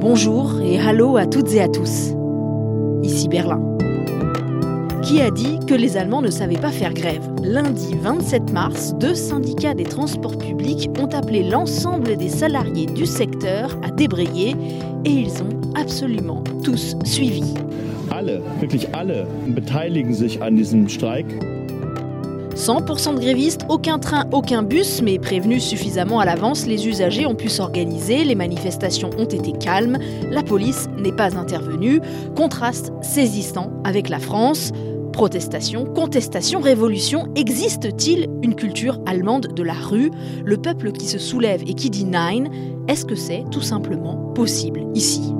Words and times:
Bonjour 0.00 0.62
et 0.62 0.78
hallo 0.78 1.18
à 1.18 1.26
toutes 1.26 1.52
et 1.52 1.60
à 1.60 1.68
tous. 1.68 2.14
Ici 3.02 3.28
Berlin. 3.28 3.60
Qui 5.02 5.20
a 5.20 5.30
dit 5.30 5.58
que 5.66 5.74
les 5.74 5.98
Allemands 5.98 6.22
ne 6.22 6.30
savaient 6.30 6.56
pas 6.58 6.70
faire 6.70 6.94
grève? 6.94 7.20
Lundi 7.42 7.94
27 8.00 8.50
mars, 8.50 8.94
deux 8.94 9.14
syndicats 9.14 9.74
des 9.74 9.84
transports 9.84 10.38
publics 10.38 10.88
ont 10.98 11.08
appelé 11.08 11.42
l'ensemble 11.42 12.16
des 12.16 12.30
salariés 12.30 12.86
du 12.86 13.04
secteur 13.04 13.78
à 13.82 13.90
débrayer 13.90 14.56
et 15.04 15.10
ils 15.10 15.42
ont 15.42 15.60
absolument 15.78 16.42
tous 16.64 16.96
suivi. 17.04 17.52
Alle, 18.10 18.40
wirklich 18.58 18.88
alle 18.94 19.26
beteiligen 19.48 20.14
sich 20.14 20.40
an 20.40 20.52
diesem 20.52 20.88
Streik. 20.88 21.26
100% 22.60 23.14
de 23.14 23.20
grévistes, 23.20 23.62
aucun 23.70 23.98
train, 23.98 24.26
aucun 24.32 24.62
bus, 24.62 25.00
mais 25.02 25.18
prévenus 25.18 25.64
suffisamment 25.64 26.20
à 26.20 26.26
l'avance, 26.26 26.66
les 26.66 26.86
usagers 26.86 27.24
ont 27.24 27.34
pu 27.34 27.48
s'organiser, 27.48 28.22
les 28.22 28.34
manifestations 28.34 29.08
ont 29.16 29.24
été 29.24 29.52
calmes, 29.52 29.96
la 30.30 30.42
police 30.42 30.86
n'est 30.98 31.10
pas 31.10 31.38
intervenue, 31.38 32.00
contraste 32.36 32.92
saisissant 33.00 33.72
avec 33.84 34.10
la 34.10 34.18
France. 34.18 34.72
Protestation, 35.14 35.86
contestation, 35.86 36.60
révolution, 36.60 37.28
existe-t-il 37.34 38.28
une 38.42 38.54
culture 38.54 39.00
allemande 39.06 39.54
de 39.54 39.62
la 39.62 39.72
rue? 39.72 40.10
Le 40.44 40.58
peuple 40.58 40.92
qui 40.92 41.06
se 41.06 41.18
soulève 41.18 41.62
et 41.62 41.72
qui 41.72 41.88
dit 41.88 42.04
Nein, 42.04 42.50
est-ce 42.88 43.06
que 43.06 43.16
c'est 43.16 43.44
tout 43.50 43.62
simplement 43.62 44.16
possible 44.34 44.84
ici? 44.94 45.32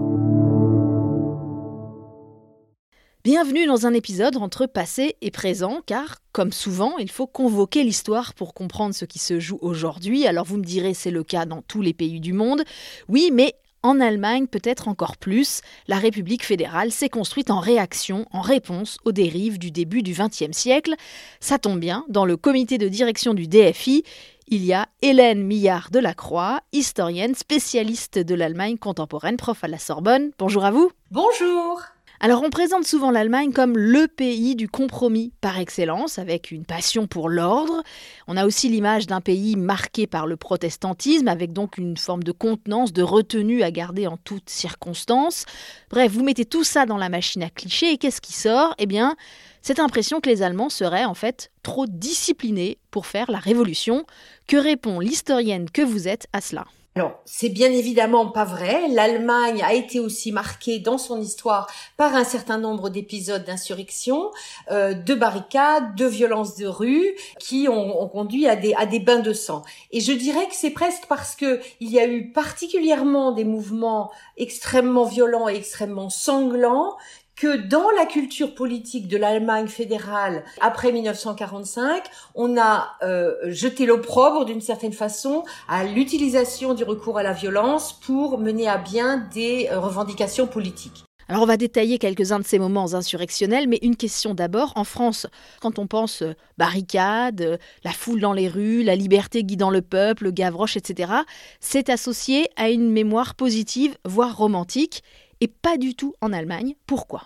Bienvenue 3.22 3.66
dans 3.66 3.86
un 3.86 3.92
épisode 3.92 4.38
entre 4.38 4.64
passé 4.64 5.14
et 5.20 5.30
présent, 5.30 5.82
car, 5.84 6.16
comme 6.32 6.52
souvent, 6.52 6.96
il 6.96 7.10
faut 7.10 7.26
convoquer 7.26 7.84
l'histoire 7.84 8.32
pour 8.32 8.54
comprendre 8.54 8.94
ce 8.94 9.04
qui 9.04 9.18
se 9.18 9.38
joue 9.38 9.58
aujourd'hui. 9.60 10.26
Alors 10.26 10.46
vous 10.46 10.56
me 10.56 10.64
direz, 10.64 10.94
c'est 10.94 11.10
le 11.10 11.22
cas 11.22 11.44
dans 11.44 11.60
tous 11.60 11.82
les 11.82 11.92
pays 11.92 12.18
du 12.18 12.32
monde. 12.32 12.62
Oui, 13.10 13.28
mais 13.30 13.56
en 13.82 14.00
Allemagne, 14.00 14.46
peut-être 14.46 14.88
encore 14.88 15.18
plus, 15.18 15.60
la 15.86 15.98
République 15.98 16.46
fédérale 16.46 16.92
s'est 16.92 17.10
construite 17.10 17.50
en 17.50 17.60
réaction, 17.60 18.24
en 18.32 18.40
réponse 18.40 18.96
aux 19.04 19.12
dérives 19.12 19.58
du 19.58 19.70
début 19.70 20.02
du 20.02 20.14
XXe 20.14 20.56
siècle. 20.56 20.94
Ça 21.40 21.58
tombe 21.58 21.78
bien, 21.78 22.06
dans 22.08 22.24
le 22.24 22.38
comité 22.38 22.78
de 22.78 22.88
direction 22.88 23.34
du 23.34 23.48
DFI, 23.48 24.02
il 24.48 24.64
y 24.64 24.72
a 24.72 24.88
Hélène 25.02 25.44
Millard 25.44 25.90
de 25.90 25.98
la 25.98 26.14
Croix, 26.14 26.62
historienne, 26.72 27.34
spécialiste 27.34 28.18
de 28.18 28.34
l'Allemagne 28.34 28.78
contemporaine, 28.78 29.36
prof 29.36 29.62
à 29.62 29.68
la 29.68 29.78
Sorbonne. 29.78 30.30
Bonjour 30.38 30.64
à 30.64 30.70
vous. 30.70 30.90
Bonjour. 31.10 31.82
Alors 32.22 32.42
on 32.42 32.50
présente 32.50 32.84
souvent 32.84 33.10
l'Allemagne 33.10 33.50
comme 33.50 33.78
le 33.78 34.06
pays 34.06 34.54
du 34.54 34.68
compromis 34.68 35.32
par 35.40 35.58
excellence, 35.58 36.18
avec 36.18 36.50
une 36.50 36.66
passion 36.66 37.06
pour 37.06 37.30
l'ordre. 37.30 37.82
On 38.28 38.36
a 38.36 38.44
aussi 38.44 38.68
l'image 38.68 39.06
d'un 39.06 39.22
pays 39.22 39.56
marqué 39.56 40.06
par 40.06 40.26
le 40.26 40.36
protestantisme, 40.36 41.28
avec 41.28 41.54
donc 41.54 41.78
une 41.78 41.96
forme 41.96 42.22
de 42.22 42.32
contenance, 42.32 42.92
de 42.92 43.02
retenue 43.02 43.62
à 43.62 43.70
garder 43.70 44.06
en 44.06 44.18
toutes 44.18 44.50
circonstances. 44.50 45.46
Bref, 45.88 46.12
vous 46.12 46.22
mettez 46.22 46.44
tout 46.44 46.62
ça 46.62 46.84
dans 46.84 46.98
la 46.98 47.08
machine 47.08 47.42
à 47.42 47.48
clichés 47.48 47.92
et 47.92 47.96
qu'est-ce 47.96 48.20
qui 48.20 48.34
sort? 48.34 48.74
Eh 48.76 48.84
bien, 48.84 49.16
cette 49.62 49.80
impression 49.80 50.20
que 50.20 50.28
les 50.28 50.42
Allemands 50.42 50.68
seraient 50.68 51.06
en 51.06 51.14
fait 51.14 51.50
trop 51.62 51.86
disciplinés 51.86 52.76
pour 52.90 53.06
faire 53.06 53.30
la 53.30 53.38
révolution. 53.38 54.04
Que 54.46 54.58
répond 54.58 55.00
l'historienne 55.00 55.70
que 55.70 55.80
vous 55.80 56.06
êtes 56.06 56.26
à 56.34 56.42
cela? 56.42 56.66
Alors, 56.96 57.20
c'est 57.24 57.50
bien 57.50 57.70
évidemment 57.70 58.26
pas 58.26 58.44
vrai. 58.44 58.88
L'Allemagne 58.88 59.62
a 59.62 59.74
été 59.74 60.00
aussi 60.00 60.32
marquée 60.32 60.80
dans 60.80 60.98
son 60.98 61.20
histoire 61.20 61.70
par 61.96 62.16
un 62.16 62.24
certain 62.24 62.58
nombre 62.58 62.90
d'épisodes 62.90 63.44
d'insurrection, 63.44 64.32
euh, 64.72 64.92
de 64.92 65.14
barricades, 65.14 65.94
de 65.94 66.06
violences 66.06 66.56
de 66.56 66.66
rue, 66.66 67.14
qui 67.38 67.68
ont, 67.68 68.02
ont, 68.02 68.08
conduit 68.08 68.48
à 68.48 68.56
des, 68.56 68.74
à 68.74 68.86
des 68.86 68.98
bains 68.98 69.20
de 69.20 69.32
sang. 69.32 69.62
Et 69.92 70.00
je 70.00 70.10
dirais 70.10 70.48
que 70.48 70.54
c'est 70.54 70.70
presque 70.70 71.04
parce 71.08 71.36
que 71.36 71.60
il 71.78 71.90
y 71.92 72.00
a 72.00 72.08
eu 72.08 72.32
particulièrement 72.32 73.30
des 73.30 73.44
mouvements 73.44 74.10
extrêmement 74.36 75.04
violents 75.04 75.48
et 75.48 75.54
extrêmement 75.54 76.10
sanglants 76.10 76.96
que 77.40 77.56
dans 77.56 77.88
la 77.96 78.04
culture 78.04 78.54
politique 78.54 79.08
de 79.08 79.16
l'Allemagne 79.16 79.66
fédérale 79.66 80.44
après 80.60 80.92
1945, 80.92 82.04
on 82.34 82.60
a 82.60 82.96
euh, 83.02 83.34
jeté 83.46 83.86
l'opprobre 83.86 84.44
d'une 84.44 84.60
certaine 84.60 84.92
façon 84.92 85.44
à 85.66 85.84
l'utilisation 85.84 86.74
du 86.74 86.84
recours 86.84 87.16
à 87.16 87.22
la 87.22 87.32
violence 87.32 87.94
pour 87.98 88.36
mener 88.36 88.68
à 88.68 88.76
bien 88.76 89.26
des 89.32 89.70
euh, 89.72 89.80
revendications 89.80 90.46
politiques. 90.46 91.06
Alors 91.30 91.44
on 91.44 91.46
va 91.46 91.56
détailler 91.56 91.98
quelques-uns 91.98 92.40
de 92.40 92.44
ces 92.44 92.58
moments 92.58 92.92
insurrectionnels, 92.92 93.68
mais 93.68 93.78
une 93.80 93.96
question 93.96 94.34
d'abord. 94.34 94.74
En 94.76 94.84
France, 94.84 95.26
quand 95.62 95.78
on 95.78 95.86
pense 95.86 96.20
euh, 96.20 96.34
barricade, 96.58 97.58
la 97.84 97.92
foule 97.92 98.20
dans 98.20 98.34
les 98.34 98.48
rues, 98.48 98.82
la 98.82 98.96
liberté 98.96 99.44
guidant 99.44 99.70
le 99.70 99.80
peuple, 99.80 100.30
Gavroche, 100.30 100.76
etc., 100.76 101.10
c'est 101.58 101.88
associé 101.88 102.48
à 102.56 102.68
une 102.68 102.90
mémoire 102.90 103.34
positive, 103.34 103.96
voire 104.04 104.36
romantique, 104.36 105.02
et 105.40 105.48
pas 105.48 105.76
du 105.76 105.94
tout 105.94 106.14
en 106.20 106.32
Allemagne. 106.32 106.74
Pourquoi? 106.86 107.22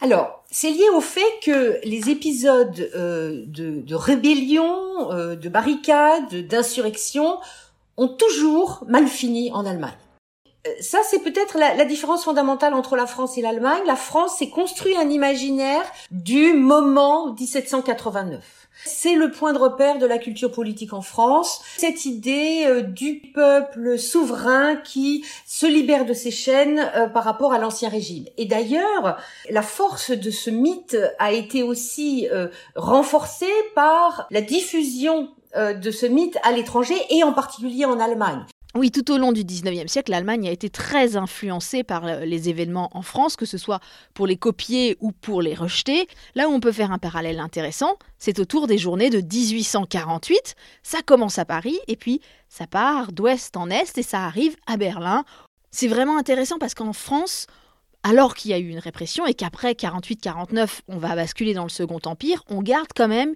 Alors, 0.00 0.44
c'est 0.50 0.70
lié 0.70 0.88
au 0.94 1.00
fait 1.00 1.40
que 1.42 1.80
les 1.84 2.08
épisodes 2.10 2.90
euh, 2.94 3.44
de, 3.46 3.94
rébellion, 3.94 5.12
euh, 5.12 5.34
de 5.34 5.48
barricade, 5.48 6.34
d'insurrection 6.46 7.38
ont 7.96 8.08
toujours 8.08 8.84
mal 8.86 9.08
fini 9.08 9.50
en 9.52 9.66
Allemagne. 9.66 9.98
Euh, 10.66 10.70
ça, 10.80 11.00
c'est 11.04 11.18
peut-être 11.18 11.58
la, 11.58 11.74
la, 11.74 11.84
différence 11.84 12.24
fondamentale 12.24 12.74
entre 12.74 12.96
la 12.96 13.06
France 13.06 13.36
et 13.38 13.42
l'Allemagne. 13.42 13.82
La 13.86 13.96
France 13.96 14.38
s'est 14.38 14.50
construit 14.50 14.96
un 14.96 15.10
imaginaire 15.10 15.84
du 16.10 16.52
moment 16.52 17.34
1789. 17.34 18.57
C'est 18.84 19.14
le 19.14 19.30
point 19.30 19.52
de 19.52 19.58
repère 19.58 19.98
de 19.98 20.06
la 20.06 20.18
culture 20.18 20.50
politique 20.50 20.92
en 20.92 21.02
France. 21.02 21.60
Cette 21.76 22.04
idée 22.04 22.64
euh, 22.66 22.82
du 22.82 23.20
peuple 23.34 23.98
souverain 23.98 24.76
qui 24.76 25.24
se 25.46 25.66
libère 25.66 26.04
de 26.04 26.12
ses 26.12 26.30
chaînes 26.30 26.90
euh, 26.94 27.08
par 27.08 27.24
rapport 27.24 27.52
à 27.52 27.58
l'ancien 27.58 27.88
régime. 27.88 28.24
Et 28.36 28.46
d'ailleurs, 28.46 29.18
la 29.50 29.62
force 29.62 30.10
de 30.10 30.30
ce 30.30 30.50
mythe 30.50 30.96
a 31.18 31.32
été 31.32 31.62
aussi 31.62 32.28
euh, 32.32 32.48
renforcée 32.76 33.46
par 33.74 34.26
la 34.30 34.40
diffusion 34.40 35.30
de 35.56 35.90
ce 35.90 36.04
mythe 36.04 36.36
à 36.42 36.52
l'étranger 36.52 36.94
et 37.08 37.24
en 37.24 37.32
particulier 37.32 37.86
en 37.86 37.98
Allemagne. 37.98 38.44
Oui, 38.78 38.92
tout 38.92 39.10
au 39.10 39.18
long 39.18 39.32
du 39.32 39.42
19e 39.42 39.88
siècle, 39.88 40.12
l'Allemagne 40.12 40.46
a 40.46 40.52
été 40.52 40.70
très 40.70 41.16
influencée 41.16 41.82
par 41.82 42.06
euh, 42.06 42.24
les 42.24 42.48
événements 42.48 42.90
en 42.92 43.02
France, 43.02 43.34
que 43.34 43.44
ce 43.44 43.58
soit 43.58 43.80
pour 44.14 44.24
les 44.24 44.36
copier 44.36 44.96
ou 45.00 45.10
pour 45.10 45.42
les 45.42 45.52
rejeter. 45.52 46.06
Là 46.36 46.48
où 46.48 46.52
on 46.52 46.60
peut 46.60 46.70
faire 46.70 46.92
un 46.92 46.98
parallèle 46.98 47.40
intéressant, 47.40 47.96
c'est 48.20 48.38
autour 48.38 48.68
des 48.68 48.78
journées 48.78 49.10
de 49.10 49.20
1848. 49.20 50.54
Ça 50.84 51.02
commence 51.02 51.40
à 51.40 51.44
Paris 51.44 51.76
et 51.88 51.96
puis 51.96 52.20
ça 52.48 52.68
part 52.68 53.10
d'ouest 53.10 53.56
en 53.56 53.68
est 53.68 53.98
et 53.98 54.04
ça 54.04 54.24
arrive 54.24 54.54
à 54.68 54.76
Berlin. 54.76 55.24
C'est 55.72 55.88
vraiment 55.88 56.16
intéressant 56.16 56.60
parce 56.60 56.74
qu'en 56.74 56.92
France, 56.92 57.48
alors 58.04 58.36
qu'il 58.36 58.52
y 58.52 58.54
a 58.54 58.58
eu 58.60 58.68
une 58.68 58.78
répression 58.78 59.26
et 59.26 59.34
qu'après 59.34 59.72
48-49, 59.72 60.82
on 60.86 60.98
va 60.98 61.16
basculer 61.16 61.52
dans 61.52 61.64
le 61.64 61.68
Second 61.68 61.98
Empire, 62.04 62.44
on 62.48 62.62
garde 62.62 62.90
quand 62.94 63.08
même 63.08 63.34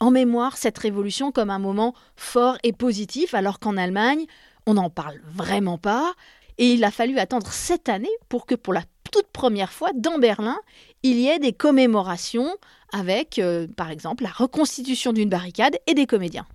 en 0.00 0.10
mémoire 0.10 0.56
cette 0.56 0.78
révolution 0.78 1.30
comme 1.30 1.50
un 1.50 1.58
moment 1.58 1.94
fort 2.16 2.56
et 2.62 2.72
positif, 2.72 3.34
alors 3.34 3.58
qu'en 3.58 3.76
Allemagne, 3.76 4.24
on 4.68 4.74
n'en 4.74 4.90
parle 4.90 5.20
vraiment 5.34 5.78
pas. 5.78 6.12
Et 6.58 6.72
il 6.72 6.84
a 6.84 6.90
fallu 6.90 7.18
attendre 7.18 7.50
cette 7.50 7.88
année 7.88 8.10
pour 8.28 8.44
que 8.44 8.54
pour 8.54 8.74
la 8.74 8.82
toute 9.10 9.28
première 9.28 9.72
fois, 9.72 9.90
dans 9.94 10.18
Berlin, 10.18 10.58
il 11.02 11.18
y 11.18 11.28
ait 11.28 11.38
des 11.38 11.54
commémorations 11.54 12.54
avec, 12.92 13.38
euh, 13.38 13.66
par 13.76 13.90
exemple, 13.90 14.24
la 14.24 14.30
reconstitution 14.30 15.14
d'une 15.14 15.30
barricade 15.30 15.78
et 15.86 15.94
des 15.94 16.06
comédiens. 16.06 16.46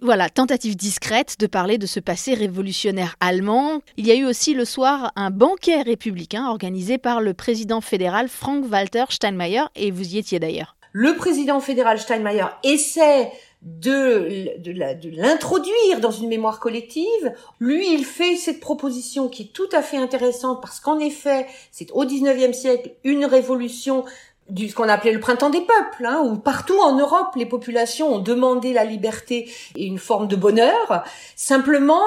Voilà, 0.00 0.30
tentative 0.30 0.76
discrète 0.76 1.36
de 1.40 1.46
parler 1.46 1.76
de 1.76 1.86
ce 1.86 1.98
passé 1.98 2.34
révolutionnaire 2.34 3.16
allemand. 3.20 3.80
Il 3.96 4.06
y 4.06 4.12
a 4.12 4.14
eu 4.14 4.24
aussi 4.24 4.54
le 4.54 4.64
soir 4.64 5.12
un 5.16 5.30
banquet 5.30 5.82
républicain 5.82 6.46
organisé 6.46 6.98
par 6.98 7.20
le 7.20 7.34
président 7.34 7.80
fédéral 7.80 8.28
Frank-Walter 8.28 9.06
Steinmeier, 9.10 9.64
et 9.74 9.90
vous 9.90 10.14
y 10.14 10.18
étiez 10.18 10.38
d'ailleurs. 10.38 10.76
Le 10.92 11.14
président 11.16 11.60
fédéral 11.60 12.00
Steinmeier 12.00 12.46
essaie 12.64 13.30
de, 13.62 14.58
de 14.58 15.10
l'introduire 15.16 16.00
dans 16.00 16.10
une 16.10 16.28
mémoire 16.28 16.60
collective. 16.60 17.34
Lui, 17.58 17.92
il 17.92 18.04
fait 18.04 18.36
cette 18.36 18.60
proposition 18.60 19.28
qui 19.28 19.42
est 19.42 19.52
tout 19.52 19.68
à 19.72 19.82
fait 19.82 19.98
intéressante 19.98 20.60
parce 20.62 20.80
qu'en 20.80 20.98
effet, 20.98 21.46
c'est 21.70 21.90
au 21.92 22.04
19e 22.04 22.52
siècle 22.52 22.92
une 23.04 23.24
révolution 23.24 24.04
du 24.48 24.68
ce 24.68 24.74
qu'on 24.74 24.88
appelait 24.88 25.12
le 25.12 25.20
printemps 25.20 25.50
des 25.50 25.60
peuples, 25.60 26.06
hein, 26.06 26.22
où 26.24 26.36
partout 26.36 26.78
en 26.80 26.96
Europe, 26.96 27.34
les 27.36 27.46
populations 27.46 28.14
ont 28.14 28.18
demandé 28.18 28.72
la 28.72 28.84
liberté 28.84 29.50
et 29.76 29.86
une 29.86 29.98
forme 29.98 30.26
de 30.26 30.36
bonheur. 30.36 31.04
Simplement, 31.36 32.02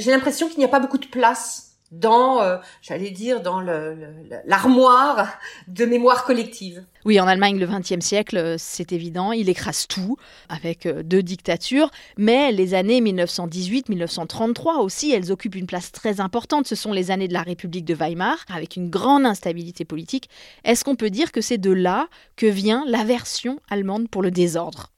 j'ai 0.00 0.10
l'impression 0.10 0.48
qu'il 0.48 0.58
n'y 0.58 0.64
a 0.64 0.68
pas 0.68 0.80
beaucoup 0.80 0.98
de 0.98 1.06
place 1.06 1.73
dans, 1.98 2.42
euh, 2.42 2.56
j'allais 2.82 3.10
dire, 3.10 3.40
dans 3.40 3.60
l'armoire 4.44 5.38
de 5.68 5.84
mémoire 5.84 6.24
collective. 6.24 6.84
Oui, 7.04 7.20
en 7.20 7.26
Allemagne, 7.26 7.58
le 7.58 7.66
XXe 7.66 8.04
siècle, 8.04 8.36
euh, 8.36 8.56
c'est 8.58 8.92
évident, 8.92 9.32
il 9.32 9.48
écrase 9.48 9.86
tout, 9.86 10.16
avec 10.48 10.86
euh, 10.86 11.02
deux 11.02 11.22
dictatures, 11.22 11.90
mais 12.16 12.50
les 12.50 12.74
années 12.74 13.00
1918-1933 13.02 14.80
aussi, 14.80 15.12
elles 15.12 15.30
occupent 15.30 15.54
une 15.54 15.66
place 15.66 15.92
très 15.92 16.20
importante. 16.20 16.66
Ce 16.66 16.74
sont 16.74 16.92
les 16.92 17.10
années 17.10 17.28
de 17.28 17.34
la 17.34 17.42
République 17.42 17.84
de 17.84 17.94
Weimar, 17.94 18.38
avec 18.52 18.76
une 18.76 18.88
grande 18.88 19.26
instabilité 19.26 19.84
politique. 19.84 20.28
Est-ce 20.64 20.84
qu'on 20.84 20.96
peut 20.96 21.10
dire 21.10 21.30
que 21.30 21.40
c'est 21.40 21.58
de 21.58 21.72
là 21.72 22.08
que 22.36 22.46
vient 22.46 22.84
l'aversion 22.86 23.60
allemande 23.70 24.08
pour 24.08 24.22
le 24.22 24.30
désordre? 24.30 24.90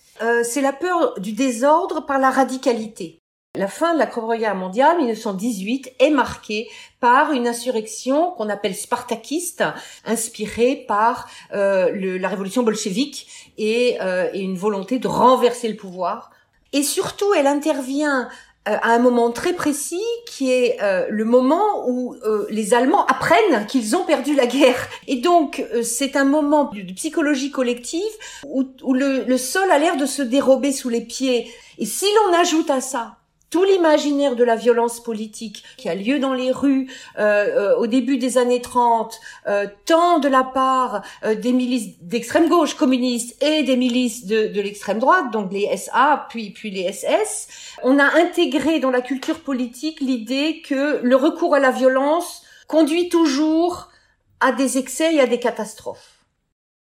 C'est 0.45 0.63
la 0.63 0.73
peur 0.73 1.21
du 1.21 1.33
désordre 1.33 2.07
par 2.07 2.19
la 2.19 2.31
radicalité. 2.31 3.21
La 3.56 3.69
fin 3.69 3.94
de 3.94 3.99
la 3.99 4.06
Première 4.06 4.38
Guerre 4.38 4.55
mondiale, 4.55 4.99
1918, 4.99 5.94
est 5.99 6.11
marquée 6.11 6.69
par 7.00 7.32
une 7.32 7.49
insurrection 7.49 8.32
qu'on 8.32 8.49
appelle 8.49 8.75
spartakiste, 8.75 9.64
inspirée 10.05 10.85
par 10.87 11.29
euh, 11.55 11.91
le, 11.91 12.19
la 12.19 12.29
révolution 12.29 12.62
bolchevique 12.62 13.53
et, 13.58 13.97
euh, 14.00 14.29
et 14.32 14.41
une 14.41 14.56
volonté 14.56 14.99
de 14.99 15.08
renverser 15.08 15.69
le 15.69 15.76
pouvoir. 15.76 16.31
Et 16.73 16.82
surtout, 16.82 17.32
elle 17.35 17.47
intervient 17.47 18.29
euh, 18.69 18.76
à 18.82 18.91
un 18.91 18.99
moment 18.99 19.31
très 19.31 19.53
précis 19.53 20.02
qui 20.26 20.50
est 20.50 20.79
euh, 20.82 21.06
le 21.09 21.25
moment 21.25 21.88
où 21.88 22.17
euh, 22.25 22.47
les 22.50 22.75
Allemands 22.75 23.06
apprennent 23.06 23.64
qu'ils 23.67 23.94
ont 23.94 24.05
perdu 24.05 24.35
la 24.35 24.47
guerre. 24.47 24.88
Et 25.06 25.17
donc 25.17 25.64
c'est 25.82 26.17
un 26.17 26.25
moment 26.25 26.64
de, 26.64 26.93
psychologie 26.94 27.50
collective 27.50 28.02
où, 28.44 28.64
où 28.82 28.94
le, 28.94 29.25
le 29.25 29.38
sol 29.38 29.70
a 29.70 29.79
l'air 29.79 29.97
de 29.97 30.06
se 30.06 30.23
dérober 30.23 30.73
sous 30.73 30.88
les 30.88 31.02
pieds. 31.02 31.50
Et 31.79 31.87
si 31.87 32.06
l'on 32.17 32.37
ajoute 32.37 32.70
à 32.70 32.81
ça 32.81 33.19
tout 33.51 33.65
l'imaginaire 33.65 34.37
de 34.37 34.45
la 34.45 34.57
violence 34.57 35.01
politique 35.01 35.63
qui 35.77 35.89
a 35.89 35.95
lieu 35.95 36.19
dans 36.19 36.35
les 36.35 36.51
rues 36.51 36.91
euh, 37.19 37.23
euh, 37.23 37.77
au 37.77 37.87
début 37.87 38.19
des 38.19 38.39
années 38.39 38.61
30, 38.61 39.19
euh, 39.47 39.67
tant 39.85 40.19
de 40.19 40.29
la 40.29 40.45
part 40.45 41.03
des 41.25 41.53
milices 41.53 41.99
d'extrême 42.01 42.49
gauche 42.49 42.75
communistes 42.75 43.41
et 43.43 43.63
des 43.63 43.77
milices 43.77 44.27
de, 44.27 44.49
de 44.49 44.61
l'extrême 44.61 44.99
droite, 44.99 45.31
donc 45.33 45.53
les 45.53 45.77
SA 45.77 46.27
puis 46.29 46.51
puis 46.51 46.71
les 46.71 46.93
SS, 46.93 47.49
on 47.83 47.99
a 47.99 48.05
intégré 48.17 48.81
dans 48.81 48.91
la 48.91 49.01
culture 49.01 49.41
politique 49.41 50.01
l'idée 50.01 50.63
que 50.63 51.01
le 51.03 51.17
recours 51.17 51.55
à 51.55 51.61
la 51.61 51.71
violence 51.71 52.43
conduit 52.67 53.09
toujours 53.09 53.91
à 54.41 54.53
des 54.53 54.79
excès 54.79 55.15
et 55.15 55.21
à 55.21 55.27
des 55.27 55.39
catastrophes. 55.39 56.25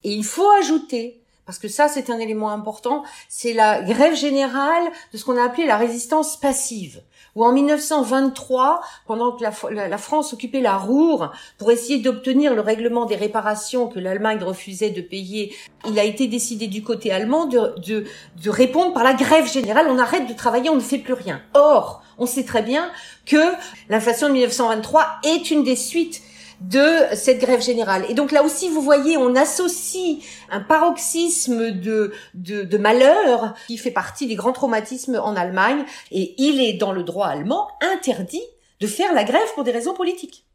Et 0.04 0.12
il 0.14 0.24
faut 0.24 0.50
ajouter 0.60 1.23
parce 1.46 1.60
que 1.60 1.68
ça 1.68 1.88
c'est 1.88 2.10
un 2.10 2.20
élément 2.20 2.50
important, 2.50 3.04
c'est 3.30 3.54
la 3.54 3.82
grève 3.82 4.16
générale 4.16 4.84
de 5.12 5.18
ce 5.18 5.26
qu'on 5.26 5.38
a 5.38 5.44
appelé 5.44 5.66
la 5.66 5.78
résistance 5.78 6.38
passive, 6.38 7.02
où 7.36 7.44
en 7.44 7.52
1923, 7.52 8.82
pendant 9.08 9.32
que 9.32 9.44
la, 9.44 9.98
France 9.98 10.34
occupait 10.34 10.62
la 10.62 10.78
Roure 10.78 11.32
pour 11.58 11.72
essayer 11.72 12.00
d'obtenir 12.00 12.54
le 12.54 12.62
règlement 12.62 13.06
des 13.06 13.16
réparations 13.16 13.88
que 13.88 14.00
l'Allemagne 14.00 14.44
refusait 14.44 14.92
de 14.92 15.02
payer, 15.02 15.56
il 15.88 15.98
a 16.00 16.04
été 16.04 16.28
décidé 16.28 16.68
du 16.68 16.84
côté 16.84 17.12
allemand 17.12 17.46
de, 17.46 17.74
de, 17.88 18.50
répondre 18.50 18.94
par 18.94 19.04
la 19.04 19.14
grève 19.14 19.52
générale, 19.52 19.88
on 19.90 19.98
arrête 19.98 20.28
de 20.28 20.34
travailler, 20.34 20.70
on 20.70 20.76
ne 20.76 20.82
fait 20.82 21.00
plus 21.00 21.14
rien. 21.14 21.42
Or, 21.54 22.04
on 22.18 22.26
sait 22.26 22.46
très 22.46 22.62
bien 22.62 22.92
que 23.26 23.54
l'inflation 23.90 24.28
de 24.28 24.34
1923 24.34 25.20
est 25.24 25.50
une 25.50 25.64
des 25.64 25.76
suites 25.76 26.22
de 26.64 27.16
cette 27.16 27.40
grève 27.40 27.62
générale. 27.62 28.06
Et 28.10 28.14
donc 28.14 28.32
là 28.32 28.44
aussi, 28.44 28.70
vous 28.70 28.82
voyez, 28.82 29.18
on 29.18 29.36
associe 29.36 30.24
un 30.50 30.62
paroxysme 30.62 31.72
de, 31.72 32.14
de, 32.34 32.64
de, 32.64 32.78
malheur 32.78 33.54
qui 33.68 33.78
fait 33.78 33.92
partie 33.92 34.28
des 34.28 34.36
grands 34.36 34.54
traumatismes 34.54 35.20
en 35.22 35.36
Allemagne. 35.36 35.84
Et 36.12 36.36
il 36.38 36.62
est 36.62 36.74
dans 36.74 36.94
le 36.94 37.04
droit 37.04 37.28
allemand 37.28 37.68
interdit 37.82 38.44
de 38.80 38.88
faire 38.88 39.14
la 39.14 39.24
grève 39.24 39.54
pour 39.56 39.64
des 39.64 39.72
raisons 39.72 39.94
politiques. 39.94 40.46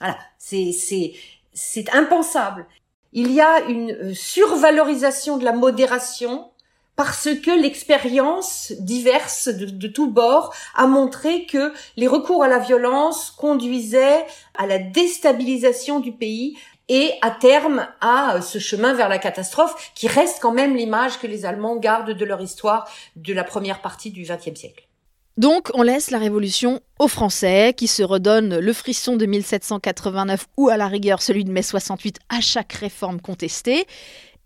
Voilà, 0.00 0.16
c'est 0.38 0.72
c'est 0.72 1.14
c'est 1.52 1.92
impensable. 1.92 2.66
Il 3.12 3.32
y 3.32 3.40
a 3.40 3.62
une 3.62 4.14
survalorisation 4.14 5.38
de 5.38 5.44
la 5.44 5.52
modération 5.52 6.50
parce 6.98 7.28
que 7.44 7.52
l'expérience 7.52 8.72
diverse 8.80 9.46
de, 9.46 9.86
tous 9.86 10.10
bords 10.10 10.52
a 10.74 10.88
montré 10.88 11.46
que 11.46 11.72
les 11.96 12.08
recours 12.08 12.42
à 12.42 12.48
la 12.48 12.58
violence 12.58 13.30
conduisaient 13.30 14.26
à 14.56 14.66
la 14.66 14.78
déstabilisation 14.78 16.00
du 16.00 16.10
pays 16.10 16.58
et 16.88 17.12
à 17.22 17.30
terme 17.30 17.86
à 18.00 18.40
ce 18.42 18.58
chemin 18.58 18.94
vers 18.94 19.08
la 19.08 19.18
catastrophe 19.18 19.92
qui 19.94 20.08
reste 20.08 20.40
quand 20.42 20.50
même 20.50 20.74
l'image 20.74 21.20
que 21.20 21.28
les 21.28 21.46
Allemands 21.46 21.76
gardent 21.76 22.16
de 22.16 22.24
leur 22.24 22.40
histoire 22.40 22.90
de 23.14 23.32
la 23.32 23.44
première 23.44 23.80
partie 23.80 24.10
du 24.10 24.22
XXe 24.22 24.58
siècle. 24.58 24.88
Donc 25.36 25.70
on 25.74 25.82
laisse 25.82 26.10
la 26.10 26.18
Révolution 26.18 26.80
aux 26.98 27.06
Français 27.06 27.74
qui 27.76 27.86
se 27.86 28.02
redonnent 28.02 28.58
le 28.58 28.72
frisson 28.72 29.16
de 29.16 29.24
1789 29.24 30.46
ou 30.56 30.68
à 30.68 30.76
la 30.76 30.88
rigueur 30.88 31.22
celui 31.22 31.44
de 31.44 31.52
mai 31.52 31.62
68 31.62 32.18
à 32.28 32.40
chaque 32.40 32.72
réforme 32.72 33.20
contestée. 33.20 33.86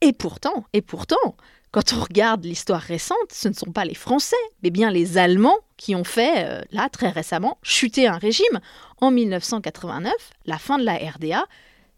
Et 0.02 0.12
pourtant, 0.12 0.64
et 0.75 0.82
pourtant, 0.82 1.37
quand 1.72 1.94
on 1.94 2.02
regarde 2.02 2.44
l'histoire 2.44 2.82
récente, 2.82 3.32
ce 3.32 3.48
ne 3.48 3.54
sont 3.54 3.72
pas 3.72 3.86
les 3.86 3.94
Français, 3.94 4.36
mais 4.62 4.69
bien 4.69 4.90
les 4.90 5.16
Allemands 5.16 5.58
qui 5.78 5.96
ont 5.96 6.04
fait, 6.04 6.44
euh, 6.46 6.60
là 6.70 6.90
très 6.90 7.08
récemment, 7.08 7.58
chuter 7.62 8.06
un 8.06 8.19
régime. 8.19 8.60
En 9.00 9.10
1989, 9.10 10.12
la 10.44 10.58
fin 10.58 10.78
de 10.78 10.84
la 10.84 10.96
RDA, 10.96 11.46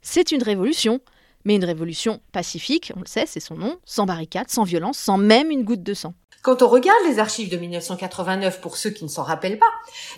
c'est 0.01 0.31
une 0.31 0.45
révolution, 0.45 1.01
mais 1.45 1.57
une 1.57 1.65
révolution 1.65 2.21
pacifique, 2.33 2.93
on 2.97 3.01
le 3.01 3.07
sait, 3.07 3.27
c'est 3.27 3.41
son 3.41 3.57
nom, 3.57 3.77
sans 3.85 4.07
barricades, 4.07 4.49
sans 4.49 4.63
violence, 4.63 4.97
sans 4.97 5.19
même 5.19 5.51
une 5.51 5.65
goutte 5.65 5.83
de 5.83 5.93
sang. 5.93 6.15
Quand 6.43 6.63
on 6.63 6.69
regarde 6.69 7.05
les 7.09 7.19
archives 7.19 7.51
de 7.51 7.57
1989, 7.57 8.61
pour 8.61 8.77
ceux 8.77 8.91
qui 8.91 9.03
ne 9.03 9.09
s'en 9.09 9.25
rappellent 9.25 9.59
pas, 9.59 9.73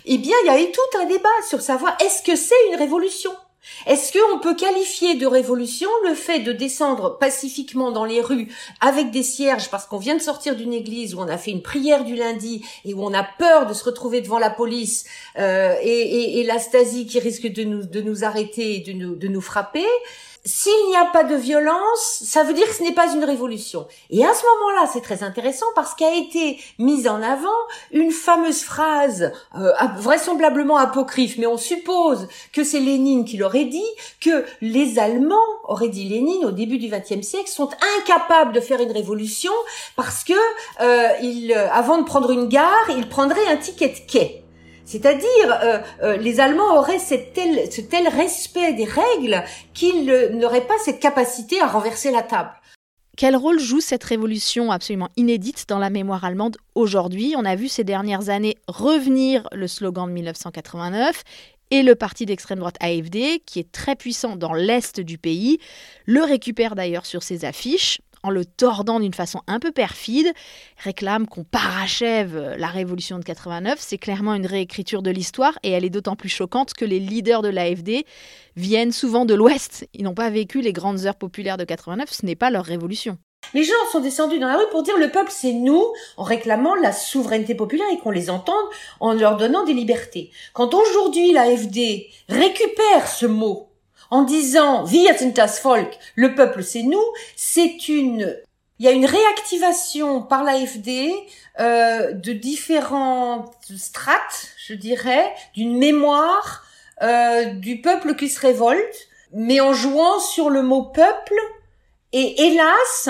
eh 0.05 0.19
bien, 0.19 0.35
il 0.43 0.47
y 0.47 0.49
a 0.49 0.61
eu 0.61 0.71
tout 0.71 0.99
un 0.99 1.05
débat 1.05 1.29
sur 1.49 1.61
savoir 1.61 1.97
est-ce 1.99 2.21
que 2.21 2.35
c'est 2.35 2.53
une 2.69 2.77
révolution? 2.77 3.31
Est-ce 3.85 4.11
qu'on 4.11 4.39
peut 4.39 4.55
qualifier 4.55 5.15
de 5.15 5.25
révolution 5.25 5.89
le 6.07 6.13
fait 6.13 6.39
de 6.39 6.51
descendre 6.51 7.17
pacifiquement 7.17 7.91
dans 7.91 8.05
les 8.05 8.21
rues 8.21 8.47
avec 8.81 9.11
des 9.11 9.23
cierges 9.23 9.69
parce 9.69 9.85
qu'on 9.85 9.97
vient 9.97 10.15
de 10.15 10.21
sortir 10.21 10.55
d'une 10.55 10.73
église 10.73 11.15
où 11.15 11.19
on 11.19 11.27
a 11.27 11.37
fait 11.37 11.51
une 11.51 11.61
prière 11.61 12.03
du 12.03 12.15
lundi 12.15 12.63
et 12.85 12.93
où 12.93 13.03
on 13.03 13.13
a 13.13 13.23
peur 13.23 13.65
de 13.67 13.73
se 13.73 13.83
retrouver 13.83 14.21
devant 14.21 14.39
la 14.39 14.49
police 14.49 15.05
euh, 15.37 15.75
et, 15.81 16.39
et, 16.39 16.43
la 16.43 16.59
Stasi 16.59 17.05
qui 17.07 17.19
risque 17.19 17.47
de 17.47 17.63
nous, 17.63 17.83
de 17.85 18.01
nous 18.01 18.23
arrêter 18.23 18.75
et 18.75 18.79
de 18.79 18.93
nous, 18.93 19.15
de 19.15 19.27
nous 19.27 19.41
frapper? 19.41 19.85
S'il 20.47 20.87
n'y 20.87 20.95
a 20.95 21.05
pas 21.05 21.25
de 21.25 21.35
violence, 21.35 22.21
ça 22.23 22.43
veut 22.43 22.53
dire 22.53 22.65
que 22.67 22.73
ce 22.73 22.81
n'est 22.81 22.93
pas 22.93 23.13
une 23.13 23.23
révolution. 23.23 23.85
Et 24.09 24.23
à 24.23 24.33
ce 24.33 24.43
moment-là, 24.43 24.89
c'est 24.91 25.01
très 25.01 25.21
intéressant 25.21 25.65
parce 25.75 25.93
qu'a 25.93 26.15
été 26.15 26.59
mise 26.79 27.07
en 27.07 27.21
avant 27.21 27.49
une 27.91 28.11
fameuse 28.11 28.63
phrase 28.63 29.31
euh, 29.55 29.71
vraisemblablement 29.97 30.77
apocryphe, 30.77 31.37
mais 31.37 31.47
on 31.47 31.57
suppose 31.57 32.29
que 32.53 32.63
c'est 32.63 32.79
Lénine 32.79 33.25
qui 33.25 33.37
l'aurait 33.37 33.65
dit, 33.65 33.85
que 34.21 34.45
les 34.61 34.99
Allemands, 34.99 35.35
aurait 35.65 35.89
dit 35.89 36.05
Lénine 36.05 36.45
au 36.45 36.51
début 36.51 36.77
du 36.77 36.87
XXe 36.87 37.27
siècle, 37.27 37.49
sont 37.49 37.69
incapables 37.99 38.53
de 38.53 38.61
faire 38.61 38.79
une 38.79 38.91
révolution 38.91 39.51
parce 39.97 40.23
que 40.23 40.33
euh, 40.79 41.09
ils, 41.21 41.53
avant 41.53 41.97
de 41.97 42.03
prendre 42.03 42.31
une 42.31 42.47
gare, 42.47 42.89
ils 42.89 43.09
prendraient 43.09 43.47
un 43.47 43.57
ticket 43.57 43.89
de 43.89 44.11
quai. 44.11 44.46
C'est-à-dire, 44.87 45.27
euh, 45.63 45.79
euh, 46.01 46.17
les 46.17 46.39
Allemands 46.39 46.77
auraient 46.77 46.97
ce 46.97 47.81
tel 47.81 48.07
respect 48.07 48.71
des 48.73 48.85
règles 48.85 49.43
qu'ils 49.73 50.05
n'auraient 50.33 50.65
pas 50.65 50.77
cette 50.83 51.01
capacité 51.01 51.59
à 51.61 51.67
renverser 51.67 52.09
la 52.09 52.21
table. 52.21 52.51
Quel 53.17 53.35
rôle 53.35 53.59
joue 53.59 53.81
cette 53.81 54.05
révolution 54.05 54.71
absolument 54.71 55.09
inédite 55.17 55.65
dans 55.67 55.79
la 55.79 55.89
mémoire 55.89 56.23
allemande 56.23 56.55
aujourd'hui? 56.73 57.33
On 57.37 57.43
a 57.43 57.55
vu 57.55 57.67
ces 57.67 57.83
dernières 57.83 58.29
années 58.29 58.55
revenir 58.67 59.49
le 59.51 59.67
slogan 59.67 60.07
de 60.07 60.13
1989 60.13 61.23
et 61.69 61.83
le 61.83 61.95
parti 61.95 62.25
d'extrême 62.25 62.59
droite 62.59 62.77
AFD, 62.79 63.41
qui 63.45 63.59
est 63.59 63.71
très 63.71 63.95
puissant 63.97 64.37
dans 64.37 64.53
l'est 64.53 65.01
du 65.01 65.17
pays, 65.17 65.57
le 66.05 66.23
récupère 66.23 66.75
d'ailleurs 66.75 67.05
sur 67.05 67.23
ses 67.23 67.43
affiches 67.43 67.99
en 68.27 68.29
le 68.29 68.43
tordant 68.43 68.99
d'une 68.99 69.13
façon 69.13 69.41
un 69.47 69.59
peu 69.59 69.71
perfide, 69.71 70.33
réclame 70.83 71.27
qu'on 71.27 71.45
parachève 71.45 72.55
la 72.57 72.67
révolution 72.67 73.19
de 73.19 73.23
89. 73.23 73.77
C'est 73.79 73.97
clairement 73.97 74.33
une 74.33 74.45
réécriture 74.45 75.01
de 75.01 75.09
l'histoire 75.09 75.57
et 75.63 75.71
elle 75.71 75.85
est 75.85 75.89
d'autant 75.89 76.17
plus 76.17 76.27
choquante 76.27 76.73
que 76.73 76.83
les 76.83 76.99
leaders 76.99 77.41
de 77.41 77.47
l'AFD 77.47 78.05
viennent 78.57 78.91
souvent 78.91 79.23
de 79.23 79.33
l'Ouest. 79.33 79.87
Ils 79.93 80.03
n'ont 80.03 80.13
pas 80.13 80.29
vécu 80.29 80.59
les 80.59 80.73
grandes 80.73 81.05
heures 81.05 81.15
populaires 81.15 81.55
de 81.55 81.63
89, 81.63 82.11
ce 82.11 82.25
n'est 82.25 82.35
pas 82.35 82.49
leur 82.49 82.65
révolution. 82.65 83.17
Les 83.53 83.63
gens 83.63 83.73
sont 83.93 84.01
descendus 84.01 84.39
dans 84.39 84.47
la 84.47 84.57
rue 84.57 84.69
pour 84.71 84.83
dire 84.83 84.97
le 84.97 85.09
peuple 85.09 85.31
c'est 85.31 85.53
nous 85.53 85.85
en 86.17 86.23
réclamant 86.23 86.75
la 86.75 86.91
souveraineté 86.91 87.55
populaire 87.55 87.87
et 87.93 87.97
qu'on 87.99 88.11
les 88.11 88.29
entende 88.29 88.55
en 88.99 89.13
leur 89.13 89.37
donnant 89.37 89.63
des 89.63 89.73
libertés. 89.73 90.31
Quand 90.51 90.73
aujourd'hui 90.73 91.31
l'AFD 91.31 92.07
récupère 92.27 93.07
ce 93.07 93.25
mot 93.25 93.69
en 94.09 94.23
disant 94.23 94.85
Wir 94.85 95.17
sind 95.17 95.37
das 95.37 95.61
le 96.15 96.35
peuple 96.35 96.63
c'est 96.63 96.83
nous, 96.83 97.03
c'est 97.35 97.87
une 97.87 98.37
il 98.79 98.85
y 98.85 98.89
a 98.89 98.91
une 98.91 99.05
réactivation 99.05 100.21
par 100.21 100.43
l'AFD 100.43 101.11
euh, 101.59 102.11
de 102.11 102.31
différentes 102.31 103.55
strates, 103.75 104.49
je 104.57 104.75
dirais, 104.75 105.33
d'une 105.55 105.77
mémoire 105.77 106.63
euh, 107.01 107.45
du 107.45 107.81
peuple 107.81 108.15
qui 108.15 108.29
se 108.29 108.39
révolte, 108.39 109.07
mais 109.33 109.59
en 109.61 109.73
jouant 109.73 110.19
sur 110.19 110.51
le 110.51 110.61
mot 110.61 110.83
peuple 110.83 111.39
et 112.13 112.43
hélas 112.43 113.09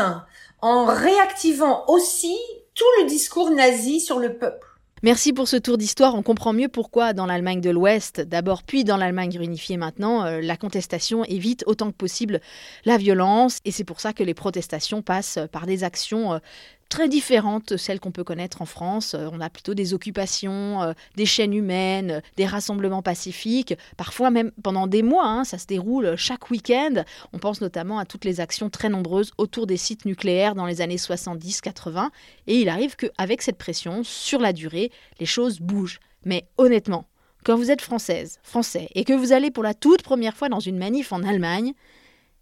en 0.61 0.85
réactivant 0.85 1.83
aussi 1.87 2.37
tout 2.73 2.85
le 3.01 3.07
discours 3.07 3.51
nazi 3.51 3.99
sur 3.99 4.19
le 4.19 4.37
peuple. 4.37 4.66
Merci 5.03 5.31
pour 5.31 5.47
ce 5.47 5.57
tour 5.57 5.77
d'histoire. 5.77 6.15
On 6.15 6.23
comprend 6.23 6.53
mieux 6.53 6.69
pourquoi 6.69 7.13
dans 7.13 7.27
l'Allemagne 7.27 7.61
de 7.61 7.69
l'Ouest, 7.69 8.19
d'abord, 8.19 8.63
puis 8.63 8.83
dans 8.83 8.97
l'Allemagne 8.97 9.37
réunifiée 9.37 9.77
maintenant, 9.77 10.25
euh, 10.25 10.41
la 10.41 10.57
contestation 10.57 11.23
évite 11.25 11.63
autant 11.67 11.91
que 11.91 11.95
possible 11.95 12.41
la 12.83 12.97
violence. 12.97 13.59
Et 13.63 13.69
c'est 13.69 13.83
pour 13.83 13.99
ça 13.99 14.11
que 14.11 14.23
les 14.23 14.33
protestations 14.33 15.03
passent 15.03 15.37
par 15.51 15.67
des 15.67 15.83
actions 15.83 16.33
euh, 16.33 16.39
très 16.89 17.09
différente 17.09 17.73
de 17.73 17.77
celles 17.77 17.99
qu'on 17.99 18.11
peut 18.11 18.23
connaître 18.23 18.61
en 18.61 18.65
France. 18.65 19.13
Euh, 19.13 19.29
on 19.31 19.41
a 19.41 19.49
plutôt 19.49 19.73
des 19.73 19.93
occupations, 19.93 20.81
euh, 20.81 20.93
des 21.15 21.25
chaînes 21.25 21.53
humaines, 21.53 22.21
des 22.35 22.45
rassemblements 22.45 23.01
pacifiques, 23.01 23.75
parfois 23.97 24.29
même 24.31 24.51
pendant 24.63 24.87
des 24.87 25.03
mois. 25.03 25.27
Hein, 25.27 25.43
ça 25.43 25.57
se 25.57 25.67
déroule 25.67 26.15
chaque 26.15 26.49
week-end. 26.49 27.03
On 27.33 27.39
pense 27.39 27.61
notamment 27.61 27.99
à 27.99 28.05
toutes 28.05 28.25
les 28.25 28.39
actions 28.39 28.69
très 28.69 28.89
nombreuses 28.89 29.31
autour 29.37 29.67
des 29.67 29.77
sites 29.77 30.05
nucléaires 30.05 30.55
dans 30.55 30.65
les 30.65 30.81
années 30.81 30.97
70-80. 30.97 32.09
Et 32.47 32.61
il 32.61 32.69
arrive 32.69 32.95
qu'avec 32.95 33.41
cette 33.41 33.57
pression, 33.57 34.03
sur 34.03 34.39
la 34.39 34.53
durée, 34.53 34.91
les 35.19 35.25
choses 35.25 35.59
bougent. 35.59 35.99
Mais 36.25 36.47
honnêtement, 36.57 37.05
quand 37.43 37.55
vous 37.55 37.71
êtes 37.71 37.81
française, 37.81 38.39
français, 38.43 38.89
et 38.95 39.03
que 39.03 39.13
vous 39.13 39.31
allez 39.31 39.51
pour 39.51 39.63
la 39.63 39.73
toute 39.73 40.01
première 40.01 40.35
fois 40.35 40.49
dans 40.49 40.59
une 40.59 40.77
manif 40.77 41.13
en 41.13 41.23
Allemagne, 41.23 41.73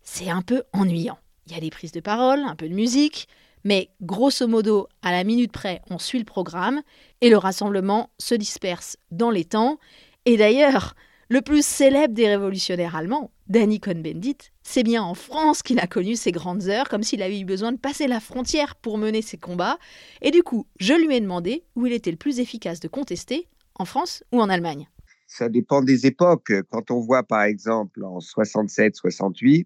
c'est 0.01 0.29
un 0.29 0.41
peu 0.41 0.63
ennuyant. 0.73 1.17
Il 1.47 1.53
y 1.53 1.57
a 1.57 1.61
des 1.61 1.69
prises 1.69 1.91
de 1.91 1.99
parole, 1.99 2.39
un 2.39 2.55
peu 2.55 2.67
de 2.67 2.73
musique, 2.73 3.27
mais 3.65 3.89
grosso 4.01 4.47
modo, 4.47 4.87
à 5.01 5.11
la 5.11 5.23
minute 5.25 5.51
près, 5.51 5.81
on 5.89 5.97
suit 5.97 6.19
le 6.19 6.25
programme 6.25 6.81
et 7.19 7.29
le 7.29 7.37
rassemblement 7.37 8.11
se 8.19 8.35
disperse 8.35 8.95
dans 9.11 9.31
les 9.31 9.43
temps. 9.43 9.79
Et 10.25 10.37
d'ailleurs, 10.37 10.95
le 11.29 11.41
plus 11.41 11.65
célèbre 11.65 12.13
des 12.13 12.27
révolutionnaires 12.27 12.95
allemands, 12.95 13.31
Danny 13.47 13.79
Cohn-Bendit, 13.79 14.37
c'est 14.61 14.83
bien 14.83 15.01
en 15.01 15.15
France 15.15 15.63
qu'il 15.63 15.79
a 15.79 15.87
connu 15.87 16.15
ses 16.15 16.31
grandes 16.31 16.67
heures, 16.67 16.87
comme 16.87 17.01
s'il 17.01 17.23
avait 17.23 17.39
eu 17.39 17.45
besoin 17.45 17.71
de 17.71 17.79
passer 17.79 18.05
la 18.05 18.19
frontière 18.19 18.75
pour 18.75 18.99
mener 18.99 19.23
ses 19.23 19.37
combats. 19.37 19.79
Et 20.21 20.29
du 20.29 20.43
coup, 20.43 20.67
je 20.79 20.93
lui 20.93 21.15
ai 21.15 21.19
demandé 21.19 21.63
où 21.75 21.87
il 21.87 21.93
était 21.93 22.11
le 22.11 22.17
plus 22.17 22.39
efficace 22.39 22.79
de 22.79 22.87
contester, 22.87 23.47
en 23.73 23.85
France 23.85 24.23
ou 24.31 24.39
en 24.39 24.49
Allemagne. 24.49 24.87
Ça 25.25 25.49
dépend 25.49 25.81
des 25.81 26.05
époques. 26.05 26.53
Quand 26.69 26.91
on 26.91 26.99
voit 26.99 27.23
par 27.23 27.41
exemple 27.41 28.03
en 28.03 28.19
67-68, 28.19 29.65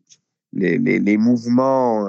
les, 0.53 0.77
les, 0.77 1.17
mouvements 1.17 2.07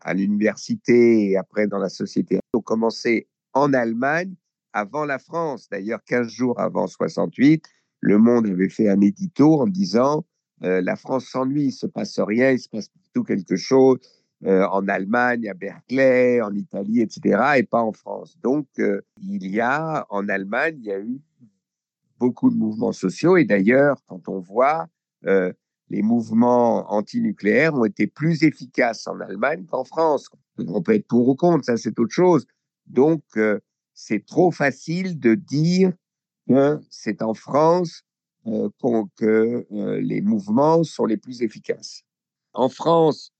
à 0.00 0.14
l'université 0.14 1.30
et 1.30 1.36
après 1.36 1.66
dans 1.66 1.78
la 1.78 1.88
société 1.88 2.38
ont 2.52 2.60
commencé 2.60 3.28
en 3.52 3.72
Allemagne 3.72 4.34
avant 4.72 5.04
la 5.04 5.18
France. 5.18 5.68
D'ailleurs, 5.70 6.04
15 6.04 6.28
jours 6.28 6.60
avant 6.60 6.86
68, 6.86 7.64
Le 8.00 8.18
Monde 8.18 8.46
avait 8.46 8.68
fait 8.68 8.88
un 8.88 9.00
édito 9.00 9.60
en 9.60 9.66
disant 9.66 10.26
euh, 10.62 10.80
la 10.82 10.96
France 10.96 11.26
s'ennuie, 11.26 11.66
il 11.66 11.72
se 11.72 11.86
passe 11.86 12.18
rien, 12.18 12.50
il 12.50 12.58
se 12.58 12.68
passe 12.68 12.88
plutôt 12.88 13.24
quelque 13.24 13.56
chose 13.56 13.98
euh, 14.44 14.66
en 14.66 14.86
Allemagne, 14.88 15.48
à 15.48 15.54
Berkeley, 15.54 16.40
en 16.42 16.54
Italie, 16.54 17.00
etc., 17.00 17.40
et 17.56 17.62
pas 17.62 17.80
en 17.80 17.92
France. 17.92 18.36
Donc, 18.42 18.66
euh, 18.78 19.00
il 19.22 19.46
y 19.46 19.60
a 19.60 20.06
en 20.10 20.28
Allemagne, 20.28 20.76
il 20.78 20.84
y 20.84 20.92
a 20.92 20.98
eu 20.98 21.20
beaucoup 22.18 22.50
de 22.50 22.56
mouvements 22.56 22.92
sociaux, 22.92 23.36
et 23.36 23.44
d'ailleurs, 23.44 23.98
quand 24.06 24.28
on 24.28 24.38
voit 24.38 24.88
les 25.88 26.02
mouvements 26.02 26.92
antinucléaires 26.92 27.74
ont 27.74 27.84
été 27.84 28.06
plus 28.06 28.42
efficaces 28.42 29.06
en 29.06 29.20
Allemagne 29.20 29.64
qu'en 29.66 29.84
France. 29.84 30.28
On 30.58 30.82
peut 30.82 30.94
être 30.94 31.06
pour 31.06 31.28
ou 31.28 31.34
contre, 31.34 31.64
ça 31.64 31.76
c'est 31.76 31.98
autre 31.98 32.12
chose. 32.12 32.46
Donc, 32.86 33.22
euh, 33.36 33.60
c'est 33.94 34.24
trop 34.24 34.50
facile 34.50 35.18
de 35.18 35.34
dire 35.34 35.92
que 36.48 36.80
c'est 36.90 37.22
en 37.22 37.34
France 37.34 38.02
euh, 38.46 38.68
que 39.16 39.66
euh, 39.72 40.00
les 40.00 40.20
mouvements 40.20 40.84
sont 40.84 41.06
les 41.06 41.16
plus 41.16 41.42
efficaces. 41.42 42.02
En 42.52 42.68
France, 42.68 43.32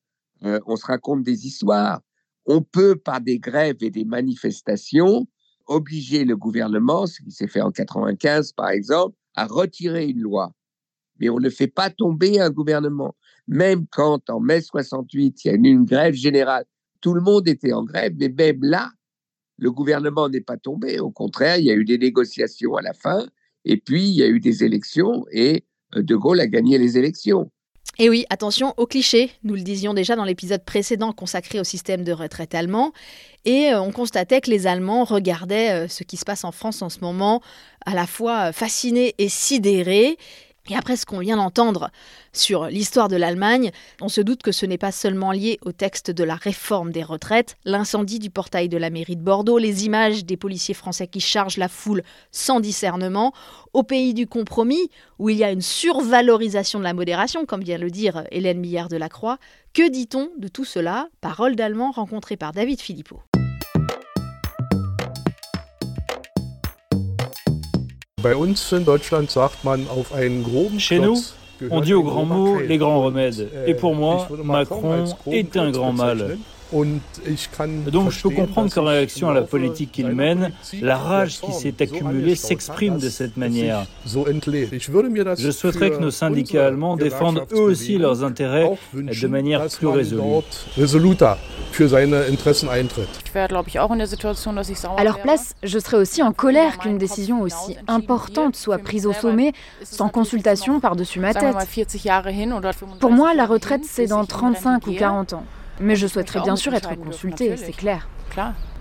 on 0.43 0.77
se 0.77 0.85
raconte 0.85 1.23
des 1.23 1.47
histoires. 1.47 2.03
On 2.45 2.61
peut, 2.61 2.97
par 2.97 3.21
des 3.21 3.39
grèves 3.39 3.77
et 3.81 3.91
des 3.91 4.05
manifestations, 4.05 5.27
obliger 5.67 6.25
le 6.25 6.37
gouvernement, 6.37 7.07
ce 7.07 7.23
qui 7.23 7.31
s'est 7.31 7.47
fait 7.47 7.63
en 7.63 7.71
95 7.71 8.53
par 8.53 8.71
exemple, 8.71 9.17
à 9.35 9.47
retirer 9.47 10.07
une 10.07 10.21
loi 10.21 10.53
mais 11.21 11.29
on 11.29 11.39
ne 11.39 11.51
fait 11.51 11.69
pas 11.69 11.91
tomber 11.91 12.41
un 12.41 12.51
gouvernement. 12.51 13.15
Même 13.47 13.87
quand 13.91 14.31
en 14.31 14.41
mai 14.41 14.61
68, 14.61 15.45
il 15.45 15.49
y 15.49 15.51
a 15.51 15.55
eu 15.55 15.59
une 15.59 15.85
grève 15.85 16.15
générale, 16.15 16.65
tout 17.01 17.15
le 17.15 17.21
monde 17.21 17.47
était 17.49 17.73
en 17.73 17.85
grève, 17.85 18.15
mais 18.19 18.29
même 18.29 18.63
là, 18.63 18.91
le 19.59 19.71
gouvernement 19.71 20.29
n'est 20.29 20.41
pas 20.41 20.57
tombé. 20.57 20.99
Au 20.99 21.11
contraire, 21.11 21.59
il 21.59 21.67
y 21.67 21.71
a 21.71 21.75
eu 21.75 21.85
des 21.85 21.99
négociations 21.99 22.77
à 22.77 22.83
la 22.83 22.95
fin, 22.95 23.27
et 23.65 23.77
puis 23.77 24.09
il 24.09 24.15
y 24.15 24.23
a 24.23 24.27
eu 24.27 24.41
des 24.41 24.65
élections, 24.65 25.25
et 25.31 25.65
euh, 25.97 26.03
De 26.03 26.17
Gaulle 26.17 26.41
a 26.41 26.47
gagné 26.47 26.79
les 26.79 26.99
élections. 26.99 27.51
Et 27.99 28.11
oui, 28.11 28.25
attention 28.29 28.75
aux 28.77 28.87
clichés, 28.87 29.31
nous 29.45 29.55
le 29.55 29.61
disions 29.61 29.95
déjà 29.95 30.17
dans 30.17 30.25
l'épisode 30.25 30.65
précédent 30.65 31.13
consacré 31.13 31.61
au 31.61 31.65
système 31.65 32.03
de 32.03 32.13
retraite 32.13 32.55
allemand, 32.55 32.93
et 33.45 33.69
euh, 33.69 33.81
on 33.81 33.93
constatait 33.93 34.41
que 34.41 34.51
les 34.51 34.67
Allemands 34.67 35.05
regardaient 35.05 35.85
euh, 35.85 35.89
ce 35.89 36.03
qui 36.03 36.17
se 36.17 36.25
passe 36.25 36.45
en 36.45 36.53
France 36.53 36.83
en 36.83 36.89
ce 36.89 37.01
moment 37.01 37.41
à 37.87 37.95
la 37.95 38.07
fois 38.07 38.53
fascinés 38.53 39.15
et 39.19 39.29
sidérés, 39.29 40.17
et 40.71 40.77
après 40.77 40.97
ce 40.97 41.05
qu'on 41.05 41.19
vient 41.19 41.37
d'entendre 41.37 41.91
sur 42.33 42.67
l'histoire 42.67 43.09
de 43.09 43.17
l'Allemagne, 43.17 43.71
on 44.01 44.09
se 44.09 44.23
doute 44.23 44.43
que 44.43 44.53
ce 44.53 44.65
n'est 44.65 44.79
pas 44.79 44.93
seulement 44.93 45.31
lié 45.31 45.59
au 45.63 45.73
texte 45.73 46.11
de 46.11 46.25
la 46.25 46.37
réforme 46.37 46.91
des 46.91 47.03
retraites, 47.03 47.57
l'incendie 47.65 48.19
du 48.19 48.31
portail 48.31 48.71
de 48.71 48.79
la 48.79 48.89
mairie 48.89 49.17
de 49.17 49.23
Bordeaux, 49.23 49.59
les 49.59 49.85
images 49.85 50.25
des 50.25 50.39
policiers 50.39 50.75
français 50.75 51.07
qui 51.07 51.21
chargent 51.21 51.59
la 51.59 51.69
foule 51.69 52.03
sans 52.31 52.61
discernement, 52.61 53.35
au 53.75 53.83
pays 53.83 54.15
du 54.15 54.27
compromis, 54.27 54.91
où 55.19 55.29
il 55.29 55.37
y 55.37 55.45
a 55.45 55.53
une 55.53 55.61
survalorisation 55.61 56.79
de 56.79 56.85
la 56.85 56.95
modération, 56.95 57.45
comme 57.45 57.63
vient 57.63 57.79
le 57.79 57.91
dire 57.91 58.25
Hélène 58.31 58.61
Millard 58.61 58.89
de 58.89 58.97
la 58.97 59.11
Croix. 59.11 59.39
Que 59.75 59.91
dit-on 59.91 60.31
de 60.39 60.49
tout 60.49 60.65
cela? 60.65 61.09
Parole 61.21 61.57
d'Allemand 61.57 61.91
rencontrée 61.91 62.37
par 62.37 62.53
David 62.53 62.81
Philippot. 62.81 63.21
Chez 70.79 70.99
nous, 70.99 71.19
on 71.71 71.81
dit 71.81 71.95
aux 71.95 72.03
grands 72.03 72.25
mots 72.25 72.59
les 72.61 72.79
grands 72.79 73.03
remèdes. 73.03 73.49
Et 73.67 73.75
pour 73.75 73.95
moi, 73.95 74.29
Macron 74.43 75.05
est 75.31 75.57
un 75.57 75.71
grand 75.71 75.93
mal. 75.93 76.39
Donc 76.73 78.11
je 78.11 78.23
peux 78.23 78.31
comprendre 78.31 78.73
qu'en 78.73 78.85
réaction 78.85 79.29
à 79.29 79.35
la 79.35 79.43
politique 79.43 79.93
qu'il 79.93 80.09
mène, 80.09 80.53
la 80.81 80.97
rage 80.97 81.41
qui 81.41 81.53
s'est 81.53 81.75
accumulée 81.81 82.35
s'exprime 82.35 82.99
de 82.99 83.09
cette 83.09 83.37
manière. 83.37 83.87
Je 84.07 85.51
souhaiterais 85.51 85.91
que 85.91 85.99
nos 85.99 86.11
syndicats 86.11 86.67
allemands 86.67 86.97
défendent 86.97 87.47
eux 87.53 87.61
aussi 87.61 87.99
leurs 87.99 88.25
intérêts 88.25 88.71
de 88.93 89.27
manière 89.27 89.69
plus 89.69 89.87
résolue. 89.87 90.23
À 94.97 95.05
leur 95.05 95.21
place, 95.21 95.55
je 95.63 95.79
serais 95.79 95.97
aussi 95.97 96.23
en 96.23 96.33
colère 96.33 96.79
qu'une 96.79 96.99
décision 96.99 97.43
aussi 97.43 97.77
importante 97.89 98.57
soit 98.57 98.79
prise 98.79 99.07
au 99.07 99.13
sommet 99.13 99.53
sans 99.83 100.09
consultation 100.09 100.81
par-dessus 100.81 101.21
ma 101.21 101.35
tête. 101.35 101.57
Pour 103.01 103.11
moi, 103.11 103.35
la 103.35 103.47
retraite, 103.47 103.83
c'est 103.85 104.07
dans 104.07 104.25
35 104.25 104.87
ou 104.87 104.95
40 104.95 105.33
ans. 105.35 105.45
Mais 105.81 105.97
je 105.97 106.07
souhaiterais 106.07 106.41
bien 106.41 106.57
sûr 106.57 106.75
être 106.75 106.95
consultée, 106.95 107.57
c'est 107.57 107.73
clair. 107.73 108.09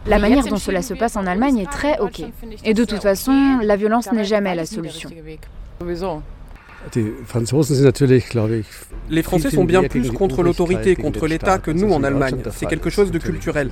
La 0.06 0.20
manière 0.20 0.46
dont 0.46 0.58
cela 0.58 0.82
se 0.82 0.94
passe 0.94 1.16
en 1.16 1.26
Allemagne 1.26 1.60
est 1.60 1.72
très 1.72 2.00
OK. 2.00 2.22
Et 2.66 2.74
de 2.74 2.86
toute 2.86 3.02
façon, 3.02 3.60
la 3.62 3.76
violence 3.76 4.12
n'est 4.12 4.26
jamais 4.26 4.56
la 4.56 4.66
solution. 4.66 5.10
Les 9.10 9.24
Français 9.24 9.50
sont 9.50 9.64
bien 9.64 9.84
plus 9.84 10.12
contre 10.12 10.44
l'autorité, 10.44 10.96
contre 10.96 11.28
l'État 11.28 11.58
que 11.60 11.72
nous 11.72 11.92
en 11.94 12.04
Allemagne. 12.04 12.42
C'est 12.52 12.66
quelque 12.66 12.90
chose 12.90 13.12
de 13.12 13.20
culturel. 13.20 13.70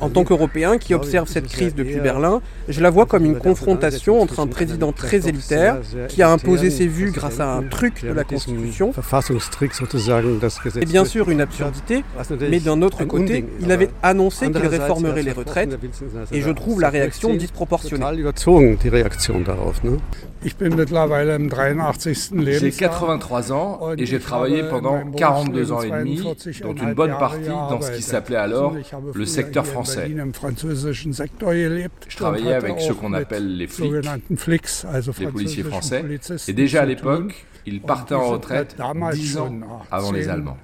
En 0.00 0.08
tant 0.10 0.24
qu'Européen 0.24 0.78
qui 0.78 0.94
observe 0.94 1.28
cette 1.28 1.46
crise 1.48 1.74
depuis 1.74 2.00
Berlin, 2.00 2.40
je 2.68 2.80
la 2.80 2.90
vois 2.90 3.06
comme 3.06 3.24
une 3.24 3.38
confrontation 3.38 4.20
entre 4.20 4.40
un 4.40 4.46
président 4.46 4.92
très 4.92 5.28
élitaire 5.28 5.78
qui 6.08 6.22
a 6.22 6.30
imposé 6.30 6.70
ses 6.70 6.86
vues 6.86 7.10
grâce 7.10 7.40
à 7.40 7.54
un 7.54 7.62
truc 7.62 8.04
de 8.04 8.12
la 8.12 8.24
Constitution. 8.24 8.92
et 10.80 10.84
bien 10.86 11.04
sûr 11.04 11.30
une 11.30 11.40
absurdité, 11.40 12.04
mais 12.50 12.60
d'un 12.60 12.82
autre 12.82 13.04
côté, 13.04 13.44
il 13.60 13.72
avait 13.72 13.90
annoncé 14.02 14.50
qu'il 14.50 14.66
réformerait 14.66 15.22
les 15.22 15.32
retraites 15.32 15.78
et 16.32 16.40
je 16.40 16.50
trouve 16.50 16.80
la 16.80 16.90
réaction 16.90 17.34
disproportionnée. 17.34 18.04
J'ai 22.44 22.70
83 22.72 23.52
ans 23.52 23.92
et 23.96 24.06
j'ai 24.06 24.18
travaillé 24.18 24.62
pendant 24.68 25.10
42 25.12 25.70
ans 25.72 25.82
et 25.82 25.90
demi, 25.90 26.20
dont 26.62 26.74
une 26.74 26.94
bonne 26.94 27.16
partie 27.18 27.48
dans 27.48 27.80
ce 27.80 27.92
qui 27.92 28.02
s'appelait 28.02 28.36
alors 28.36 28.74
le 29.14 29.24
secteur 29.24 29.66
français. 29.66 30.10
Je 32.08 32.16
travaillais 32.16 32.54
avec 32.54 32.80
ce 32.80 32.92
qu'on 32.92 33.12
appelle 33.12 33.56
les 33.56 33.66
flics, 33.68 33.86
les 35.20 35.26
policiers 35.28 35.62
français, 35.62 36.04
et 36.48 36.52
déjà 36.52 36.82
à 36.82 36.86
l'époque, 36.86 37.46
ils 37.66 37.80
partaient 37.80 38.14
en 38.16 38.28
retraite 38.28 38.76
10 39.12 39.38
ans 39.38 39.52
avant 39.90 40.10
les 40.12 40.28
Allemands. 40.28 40.56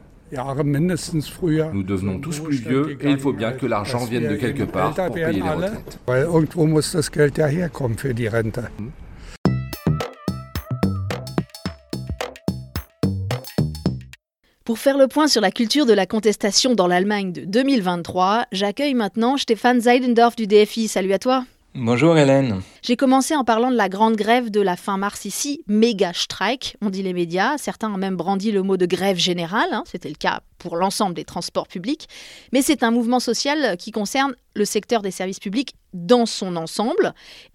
Nous 1.73 1.83
devenons 1.85 2.19
tous 2.19 2.41
plus 2.41 2.57
vieux 2.57 2.99
et 3.01 3.11
il 3.11 3.19
faut 3.19 3.33
bien 3.33 3.53
que 3.53 3.65
l'argent 3.67 4.05
vienne 4.05 4.29
de 4.29 4.35
quelque 4.37 4.65
part 4.65 4.93
pour 4.95 5.11
payer 5.13 5.33
les 5.33 5.41
retraites. 5.43 5.99
Pour 14.69 14.79
faire 14.79 14.99
le 14.99 15.09
point 15.09 15.29
sur 15.29 15.41
la 15.41 15.51
culture 15.51 15.87
de 15.87 15.95
la 15.95 16.05
contestation 16.05 16.75
dans 16.75 16.87
l'Allemagne 16.87 17.33
de 17.33 17.47
2023, 17.47 18.45
j'accueille 18.53 18.93
maintenant 18.93 19.39
Stéphane 19.39 19.81
Zeidendorf 19.81 20.37
du 20.37 20.47
DFI. 20.47 20.89
Salut 20.89 21.15
à 21.15 21.19
toi. 21.19 21.47
Bonjour 21.75 22.19
Hélène. 22.19 22.61
J'ai 22.83 22.95
commencé 22.95 23.35
en 23.35 23.45
parlant 23.45 23.71
de 23.71 23.77
la 23.77 23.89
grande 23.89 24.17
grève 24.17 24.51
de 24.51 24.61
la 24.61 24.77
fin 24.77 24.99
mars 24.99 25.25
ici, 25.25 25.63
méga 25.69 26.13
strike, 26.13 26.77
on 26.83 26.91
dit 26.91 27.03
les 27.03 27.15
médias. 27.15 27.57
Certains 27.57 27.91
ont 27.91 27.97
même 27.97 28.17
brandi 28.17 28.53
le 28.53 28.63
mot 28.63 28.77
de 28.77 28.85
grève 28.85 29.17
générale, 29.17 29.71
hein. 29.73 29.85
c'était 29.87 30.11
le 30.11 30.17
cas 30.17 30.41
pour 30.59 30.77
l'ensemble 30.77 31.15
des 31.15 31.25
transports 31.25 31.69
publics, 31.69 32.09
mais 32.53 32.63
c'est 32.63 32.83
un 32.83 32.91
mouvement 32.91 33.21
social 33.21 33.77
qui 33.77 33.91
concerne 33.91 34.35
le 34.55 34.65
secteur 34.65 35.03
des 35.03 35.11
services 35.11 35.39
publics 35.39 35.75
dans 35.95 36.27
son 36.27 36.57
ensemble. 36.57 37.15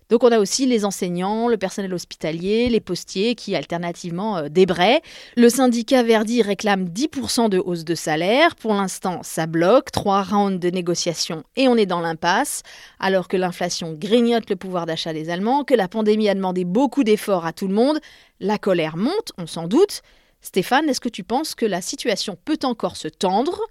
Donc 0.10 0.24
on 0.24 0.31
a 0.31 0.38
aussi 0.38 0.65
les 0.65 0.86
enseignants, 0.86 1.48
le 1.48 1.57
personnel 1.57 1.93
hospitalier, 1.93 2.69
les 2.69 2.79
postiers 2.79 3.33
qui 3.33 3.55
alternativement 3.55 4.38
euh, 4.38 4.48
débraient. 4.48 5.01
Le 5.36 5.50
syndicat 5.50 6.03
Verdi 6.03 6.43
réclame 6.43 6.86
10% 6.86 7.50
de 7.50 7.57
hausse 7.57 7.83
de 7.83 7.95
salaire. 7.95 8.55
Pour 8.55 8.75
l'instant, 8.75 9.22
ça 9.24 9.48
bloque. 9.48 9.91
Trois 9.91 10.22
rounds 10.22 10.60
de 10.60 10.69
négociations 10.69 11.43
et 11.55 11.67
on 11.67 11.75
est 11.77 11.88
dans 11.88 12.00
l'impasse. 12.00 12.62
Alors 13.00 13.27
que 13.27 13.38
l'inflation 13.38 13.93
grignote 13.93 14.50
le 14.51 14.55
pouvoir 14.55 14.86
d'achat 14.86 15.13
des 15.13 15.29
Allemands, 15.29 15.63
que 15.63 15.74
la 15.74 15.88
pandémie 15.88 16.29
a 16.29 16.36
demandé 16.36 16.63
beaucoup 16.63 17.03
d'efforts 17.03 17.48
à 17.48 17.53
tout 17.53 17.67
le 17.67 17.74
monde, 17.74 18.00
la 18.39 18.57
colère 18.57 18.98
monte, 18.98 19.31
on 19.38 19.48
s'en 19.48 19.67
doute. 19.67 20.03
Stéphane, 20.44 20.90
est-ce 20.90 21.00
que 21.00 21.10
tu 21.10 21.24
penses 21.24 21.56
que 21.56 21.66
la 21.66 21.82
situation 21.82 22.38
peut 22.44 22.60
encore 22.64 22.98
se 22.98 23.08
tendre 23.08 23.62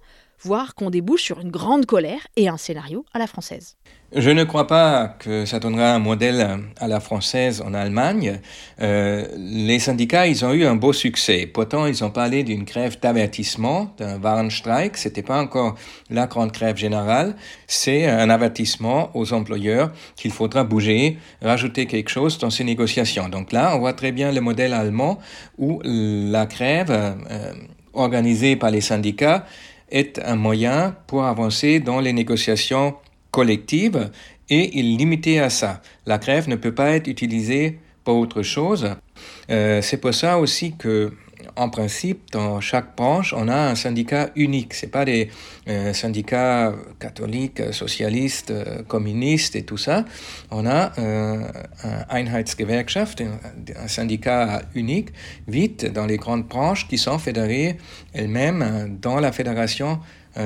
voire 0.43 0.75
qu'on 0.75 0.89
débouche 0.89 1.23
sur 1.23 1.39
une 1.39 1.51
grande 1.51 1.85
colère 1.85 2.27
et 2.35 2.47
un 2.47 2.57
scénario 2.57 3.05
à 3.13 3.19
la 3.19 3.27
française. 3.27 3.75
Je 4.15 4.29
ne 4.29 4.43
crois 4.43 4.67
pas 4.67 5.07
que 5.07 5.43
ça 5.45 5.59
donnera 5.59 5.95
un 5.95 5.99
modèle 5.99 6.59
à 6.79 6.87
la 6.87 6.99
française 6.99 7.63
en 7.65 7.73
Allemagne. 7.73 8.39
Euh, 8.79 9.25
les 9.35 9.79
syndicats, 9.79 10.27
ils 10.27 10.45
ont 10.45 10.53
eu 10.53 10.65
un 10.65 10.75
beau 10.75 10.93
succès. 10.93 11.47
Pourtant, 11.51 11.87
ils 11.87 12.03
ont 12.03 12.11
parlé 12.11 12.43
d'une 12.43 12.63
grève 12.63 12.99
d'avertissement, 12.99 13.91
d'un 13.97 14.21
Warnstreik. 14.21 14.97
C'était 14.97 15.23
pas 15.23 15.41
encore 15.41 15.73
la 16.11 16.27
grande 16.27 16.51
grève 16.51 16.77
générale. 16.77 17.35
C'est 17.65 18.05
un 18.05 18.29
avertissement 18.29 19.09
aux 19.15 19.33
employeurs 19.33 19.91
qu'il 20.15 20.31
faudra 20.31 20.63
bouger, 20.63 21.17
rajouter 21.41 21.87
quelque 21.87 22.09
chose 22.09 22.37
dans 22.37 22.51
ces 22.51 22.63
négociations. 22.63 23.29
Donc 23.29 23.51
là, 23.51 23.75
on 23.75 23.79
voit 23.79 23.93
très 23.93 24.11
bien 24.11 24.31
le 24.31 24.41
modèle 24.41 24.73
allemand 24.73 25.17
où 25.57 25.81
la 25.83 26.45
grève 26.45 26.91
euh, 26.91 27.53
organisée 27.93 28.57
par 28.57 28.69
les 28.69 28.81
syndicats 28.81 29.45
est 29.93 30.19
un 30.25 30.35
moyen 30.35 30.95
pour 31.07 31.23
avancer 31.23 31.79
dans 31.79 32.01
les 32.01 32.11
négociations 32.11 32.95
collectives 33.31 34.09
et 34.49 34.77
il 34.77 34.93
est 34.93 34.97
limité 34.97 35.39
à 35.39 35.49
ça. 35.49 35.81
La 36.05 36.17
grève 36.17 36.49
ne 36.49 36.55
peut 36.55 36.73
pas 36.73 36.91
être 36.91 37.07
utilisée 37.07 37.79
pour 38.03 38.17
autre 38.17 38.41
chose. 38.41 38.89
Euh, 39.49 39.81
c'est 39.81 39.97
pour 39.97 40.13
ça 40.13 40.39
aussi 40.39 40.75
que 40.75 41.13
en 41.55 41.69
principe, 41.69 42.31
dans 42.31 42.61
chaque 42.61 42.95
branche, 42.95 43.33
on 43.35 43.47
a 43.47 43.69
un 43.69 43.75
syndicat 43.75 44.29
unique. 44.35 44.73
Ce 44.73 44.85
pas 44.85 45.05
des 45.05 45.29
euh, 45.67 45.93
syndicats 45.93 46.73
catholiques, 46.99 47.61
socialistes, 47.73 48.51
euh, 48.51 48.83
communistes 48.83 49.55
et 49.55 49.63
tout 49.63 49.77
ça. 49.77 50.05
On 50.51 50.65
a 50.65 50.91
euh, 50.97 51.43
un 51.83 52.17
Einheitsgewerkschaft, 52.17 53.21
un, 53.21 53.87
syndicat 53.87 54.63
unique, 54.75 55.09
vite 55.47 55.85
dans 55.85 56.05
les 56.05 56.17
grandes 56.17 56.47
branches 56.47 56.87
qui 56.87 56.97
sont 56.97 57.19
fédérées 57.19 57.77
elles-mêmes 58.13 58.97
dans 59.01 59.19
la 59.19 59.31
fédération 59.31 59.99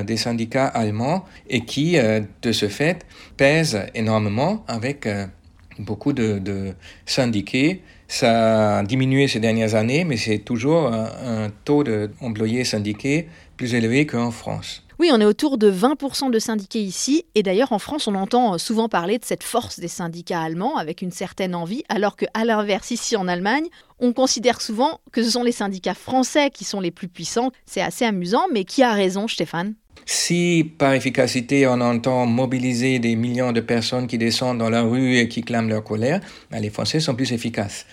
des 0.04 0.18
syndicats 0.18 0.66
allemands 0.66 1.24
et 1.48 1.64
qui, 1.64 1.96
de 1.96 2.52
ce 2.52 2.68
fait, 2.68 3.06
pèsent 3.38 3.86
énormément 3.94 4.64
avec 4.68 5.08
beaucoup 5.78 6.12
de 6.12 6.74
syndiqués 7.06 7.82
ça 8.08 8.78
a 8.78 8.82
diminué 8.82 9.28
ces 9.28 9.38
dernières 9.38 9.74
années, 9.74 10.04
mais 10.04 10.16
c'est 10.16 10.38
toujours 10.38 10.86
un, 10.86 11.50
taux 11.64 11.84
d'employés 11.84 12.64
syndiqués 12.64 13.28
plus 13.56 13.74
élevé 13.74 14.06
qu'en 14.06 14.30
France. 14.30 14.82
Oui, 14.98 15.10
on 15.12 15.20
est 15.20 15.24
autour 15.24 15.58
de 15.58 15.70
20% 15.70 16.32
de 16.32 16.38
syndiqués 16.40 16.80
ici, 16.80 17.24
et 17.36 17.44
d'ailleurs 17.44 17.70
en 17.70 17.78
France 17.78 18.08
on 18.08 18.16
entend 18.16 18.58
souvent 18.58 18.88
parler 18.88 19.18
de 19.18 19.24
cette 19.24 19.44
force 19.44 19.78
des 19.78 19.86
syndicats 19.86 20.40
allemands 20.40 20.76
avec 20.76 21.02
une 21.02 21.12
certaine 21.12 21.54
envie, 21.54 21.84
alors 21.88 22.16
qu'à 22.16 22.44
l'inverse 22.44 22.90
ici 22.90 23.14
en 23.14 23.28
Allemagne, 23.28 23.66
on 24.00 24.12
considère 24.12 24.60
souvent 24.60 25.00
que 25.12 25.22
ce 25.22 25.30
sont 25.30 25.44
les 25.44 25.52
syndicats 25.52 25.94
français 25.94 26.50
qui 26.50 26.64
sont 26.64 26.80
les 26.80 26.90
plus 26.90 27.06
puissants. 27.06 27.52
C'est 27.64 27.80
assez 27.80 28.04
amusant, 28.04 28.46
mais 28.52 28.64
qui 28.64 28.82
a 28.82 28.92
raison 28.92 29.28
Stéphane? 29.28 29.74
Si 30.06 30.70
par 30.78 30.94
efficacité 30.94 31.66
on 31.66 31.80
entend 31.80 32.26
mobiliser 32.26 32.98
des 32.98 33.16
millions 33.16 33.52
de 33.52 33.60
personnes 33.60 34.06
qui 34.06 34.18
descendent 34.18 34.58
dans 34.58 34.70
la 34.70 34.82
rue 34.82 35.16
et 35.16 35.28
qui 35.28 35.42
clament 35.42 35.68
leur 35.68 35.84
colère, 35.84 36.20
ben, 36.50 36.60
les 36.60 36.70
Français 36.70 37.00
sont 37.00 37.14
plus 37.14 37.32
efficaces. 37.32 37.86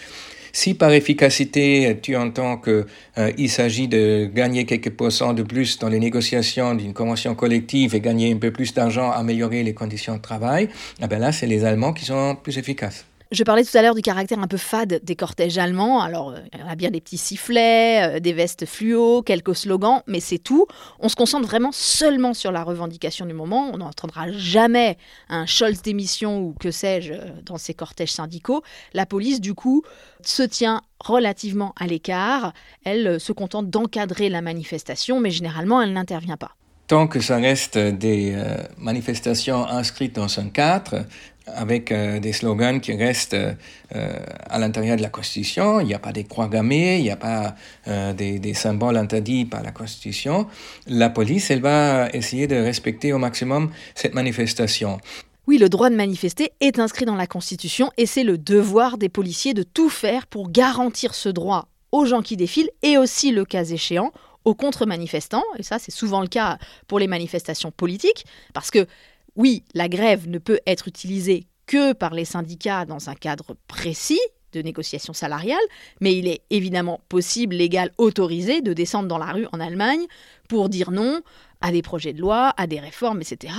Si 0.51 0.73
par 0.73 0.91
efficacité 0.91 1.97
tu 2.01 2.15
entends 2.15 2.57
qu'il 2.57 2.85
euh, 3.17 3.47
s'agit 3.47 3.89
de 3.89 4.29
gagner 4.33 4.65
quelques 4.65 4.91
pourcents 4.91 5.33
de 5.33 5.43
plus 5.43 5.79
dans 5.79 5.89
les 5.89 5.99
négociations 5.99 6.75
d'une 6.75 6.93
convention 6.93 7.35
collective 7.35 7.93
et 7.93 7.99
gagner 7.99 8.31
un 8.31 8.37
peu 8.37 8.51
plus 8.51 8.73
d'argent, 8.73 9.11
améliorer 9.11 9.63
les 9.63 9.73
conditions 9.73 10.15
de 10.15 10.21
travail, 10.21 10.69
eh 11.03 11.07
ben 11.07 11.19
là 11.19 11.31
c'est 11.31 11.47
les 11.47 11.65
Allemands 11.65 11.91
qui 11.91 12.05
sont 12.05 12.37
plus 12.41 12.57
efficaces. 12.57 13.05
Je 13.35 13.43
parlais 13.43 13.65
tout 13.65 13.77
à 13.77 13.81
l'heure 13.81 13.95
du 13.95 14.01
caractère 14.01 14.39
un 14.39 14.47
peu 14.47 14.55
fade 14.55 15.01
des 15.03 15.17
cortèges 15.17 15.57
allemands. 15.57 15.99
Alors, 15.99 16.29
euh, 16.29 16.39
il 16.53 16.59
y 16.59 16.61
a 16.61 16.75
bien 16.75 16.89
des 16.89 17.01
petits 17.01 17.17
sifflets, 17.17 18.15
euh, 18.15 18.19
des 18.21 18.31
vestes 18.31 18.65
fluo, 18.65 19.23
quelques 19.23 19.53
slogans, 19.57 20.03
mais 20.07 20.21
c'est 20.21 20.37
tout. 20.37 20.67
On 21.01 21.09
se 21.09 21.17
concentre 21.17 21.45
vraiment 21.45 21.73
seulement 21.73 22.33
sur 22.33 22.53
la 22.53 22.63
revendication 22.63 23.25
du 23.25 23.33
moment. 23.33 23.71
On 23.73 23.79
n'entendra 23.79 24.31
jamais 24.31 24.97
un 25.27 25.45
Scholz 25.45 25.81
démission 25.81 26.39
ou 26.39 26.55
que 26.57 26.71
sais-je 26.71 27.11
euh, 27.11 27.25
dans 27.43 27.57
ces 27.57 27.73
cortèges 27.73 28.13
syndicaux. 28.13 28.63
La 28.93 29.05
police, 29.05 29.41
du 29.41 29.53
coup, 29.53 29.83
se 30.21 30.43
tient 30.43 30.81
relativement 31.01 31.73
à 31.77 31.87
l'écart. 31.87 32.53
Elle 32.85 33.19
se 33.19 33.33
contente 33.33 33.69
d'encadrer 33.69 34.29
la 34.29 34.41
manifestation, 34.41 35.19
mais 35.19 35.31
généralement, 35.31 35.81
elle 35.81 35.91
n'intervient 35.91 36.37
pas. 36.37 36.51
Tant 36.87 37.07
que 37.07 37.19
ça 37.19 37.35
reste 37.37 37.77
des 37.79 38.39
manifestations 38.77 39.65
inscrites 39.67 40.13
dans 40.13 40.39
un 40.39 40.49
cadre, 40.49 41.03
avec 41.47 41.91
euh, 41.91 42.19
des 42.19 42.33
slogans 42.33 42.79
qui 42.79 42.93
restent 42.93 43.33
euh, 43.35 44.19
à 44.49 44.59
l'intérieur 44.59 44.97
de 44.97 45.01
la 45.01 45.09
Constitution. 45.09 45.79
Il 45.79 45.87
n'y 45.87 45.93
a 45.93 45.99
pas 45.99 46.11
des 46.11 46.23
croix 46.23 46.47
gammées, 46.47 46.97
il 46.97 47.03
n'y 47.03 47.11
a 47.11 47.15
pas 47.15 47.55
euh, 47.87 48.13
des, 48.13 48.39
des, 48.39 48.53
symboles 48.53 48.97
interdits 48.97 49.45
par 49.45 49.63
la 49.63 49.71
Constitution. 49.71 50.47
La 50.87 51.09
police, 51.09 51.51
elle 51.51 51.61
va 51.61 52.09
essayer 52.13 52.47
de 52.47 52.55
respecter 52.55 53.13
au 53.13 53.17
maximum 53.17 53.71
cette 53.93 54.13
manifestation. 54.13 54.99
Oui, 55.47 55.57
le 55.59 55.69
droit 55.69 55.91
de 55.91 55.95
manifester 55.95 56.51
est 56.59 56.79
inscrit 56.79 57.05
dans 57.05 57.15
la 57.15 57.27
Constitution 57.27 57.91
et 57.97 58.07
c'est 58.07 58.23
le 58.23 58.37
devoir 58.37 58.97
des 58.97 59.09
policiers 59.09 59.53
de 59.53 59.61
tout 59.61 59.89
faire 59.89 60.25
pour 60.25 60.49
garantir 60.49 61.13
ce 61.13 61.29
droit 61.29 61.67
aux 61.91 62.05
gens 62.05 62.23
qui 62.23 62.35
défilent 62.35 62.71
et 62.81 62.97
aussi, 62.97 63.31
le 63.31 63.45
cas 63.45 63.63
échéant, 63.63 64.11
aux 64.43 64.55
contre-manifestants. 64.55 65.43
Et 65.57 65.63
ça, 65.63 65.79
c'est 65.79 65.91
souvent 65.91 66.21
le 66.21 66.27
cas 66.27 66.57
pour 66.87 66.99
les 66.99 67.07
manifestations 67.07 67.71
politiques, 67.71 68.25
parce 68.53 68.71
que 68.71 68.87
oui, 69.35 69.63
la 69.73 69.89
grève 69.89 70.29
ne 70.29 70.37
peut 70.37 70.59
être 70.65 70.87
utilisée 70.87 71.47
que 71.67 71.93
par 71.93 72.13
les 72.13 72.25
syndicats 72.25 72.85
dans 72.85 73.09
un 73.09 73.15
cadre 73.15 73.55
précis 73.67 74.19
de 74.53 74.61
négociation 74.61 75.13
salariale, 75.13 75.57
mais 75.99 76.15
il 76.15 76.27
est 76.27 76.41
évidemment 76.49 77.01
possible, 77.09 77.55
légal, 77.55 77.91
autorisé 77.97 78.61
de 78.61 78.73
descendre 78.73 79.07
dans 79.07 79.17
la 79.17 79.31
rue 79.31 79.47
en 79.51 79.59
Allemagne 79.59 80.05
pour 80.47 80.69
dire 80.69 80.91
non 80.91 81.21
à 81.61 81.71
des 81.71 81.81
projets 81.81 82.13
de 82.13 82.21
loi, 82.21 82.53
à 82.57 82.67
des 82.67 82.79
réformes, 82.79 83.21
etc. 83.21 83.53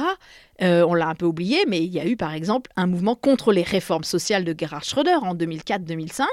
Euh, 0.63 0.85
on 0.89 0.95
l'a 0.95 1.09
un 1.09 1.15
peu 1.15 1.27
oublié, 1.27 1.65
mais 1.67 1.85
il 1.85 1.93
y 1.93 2.01
a 2.01 2.07
eu 2.07 2.17
par 2.17 2.33
exemple 2.33 2.71
un 2.77 2.87
mouvement 2.87 3.15
contre 3.15 3.53
les 3.53 3.63
réformes 3.63 4.05
sociales 4.05 4.45
de 4.45 4.55
Gerhard 4.57 4.85
Schröder 4.85 5.19
en 5.23 5.35
2004-2005, 5.35 6.25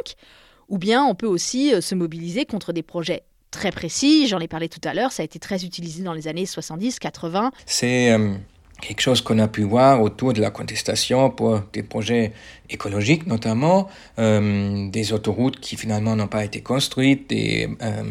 ou 0.70 0.78
bien 0.78 1.04
on 1.04 1.16
peut 1.16 1.28
aussi 1.28 1.74
euh, 1.74 1.82
se 1.82 1.96
mobiliser 1.96 2.46
contre 2.46 2.74
des 2.74 2.84
projets 2.84 3.24
très 3.52 3.72
précis, 3.72 4.28
j'en 4.28 4.40
ai 4.40 4.48
parlé 4.48 4.70
tout 4.70 4.82
à 4.84 4.94
l'heure, 4.94 5.12
ça 5.12 5.22
a 5.22 5.26
été 5.26 5.40
très 5.40 5.64
utilisé 5.64 6.04
dans 6.04 6.14
les 6.14 6.28
années 6.28 6.46
70-80. 6.46 7.52
C'est... 7.66 8.12
Euh, 8.12 8.34
quelque 8.84 9.02
chose 9.02 9.22
qu'on 9.22 9.40
a 9.40 9.48
pu 9.48 9.64
voir 9.64 10.02
autour 10.02 10.34
de 10.34 10.42
la 10.42 10.52
contestation 10.52 11.30
pour 11.30 11.62
des 11.72 11.84
projets 11.84 12.34
écologiques 12.70 13.26
notamment, 13.28 13.88
euh, 14.20 14.90
des 14.90 15.14
autoroutes 15.14 15.60
qui 15.60 15.78
finalement 15.78 16.16
n'ont 16.16 16.28
pas 16.28 16.44
été 16.44 16.62
construites, 16.62 17.30
des 17.30 17.70
euh, 17.82 18.04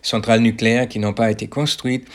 centrales 0.00 0.40
nucléaires 0.40 0.88
qui 0.88 0.98
n'ont 0.98 1.12
pas 1.12 1.30
été 1.30 1.48
construites. 1.48 2.06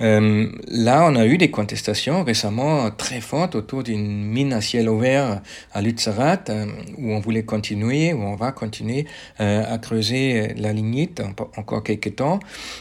Euh, 0.00 0.48
là, 0.68 1.06
on 1.08 1.16
a 1.16 1.26
eu 1.26 1.38
des 1.38 1.50
contestations 1.50 2.24
récemment 2.24 2.90
très 2.90 3.20
fortes 3.20 3.54
autour 3.54 3.82
d'une 3.82 4.24
mine 4.24 4.52
à 4.52 4.60
ciel 4.60 4.88
ouvert 4.88 5.40
à 5.72 5.82
Lützerath, 5.82 6.50
euh, 6.50 6.66
où 6.98 7.12
on 7.12 7.20
voulait 7.20 7.44
continuer, 7.44 8.12
où 8.12 8.22
on 8.22 8.34
va 8.34 8.52
continuer 8.52 9.06
euh, 9.40 9.62
à 9.72 9.78
creuser 9.78 10.54
la 10.56 10.72
lignite 10.72 11.22
encore 11.56 11.82
quelques 11.82 12.16
temps, 12.16 12.40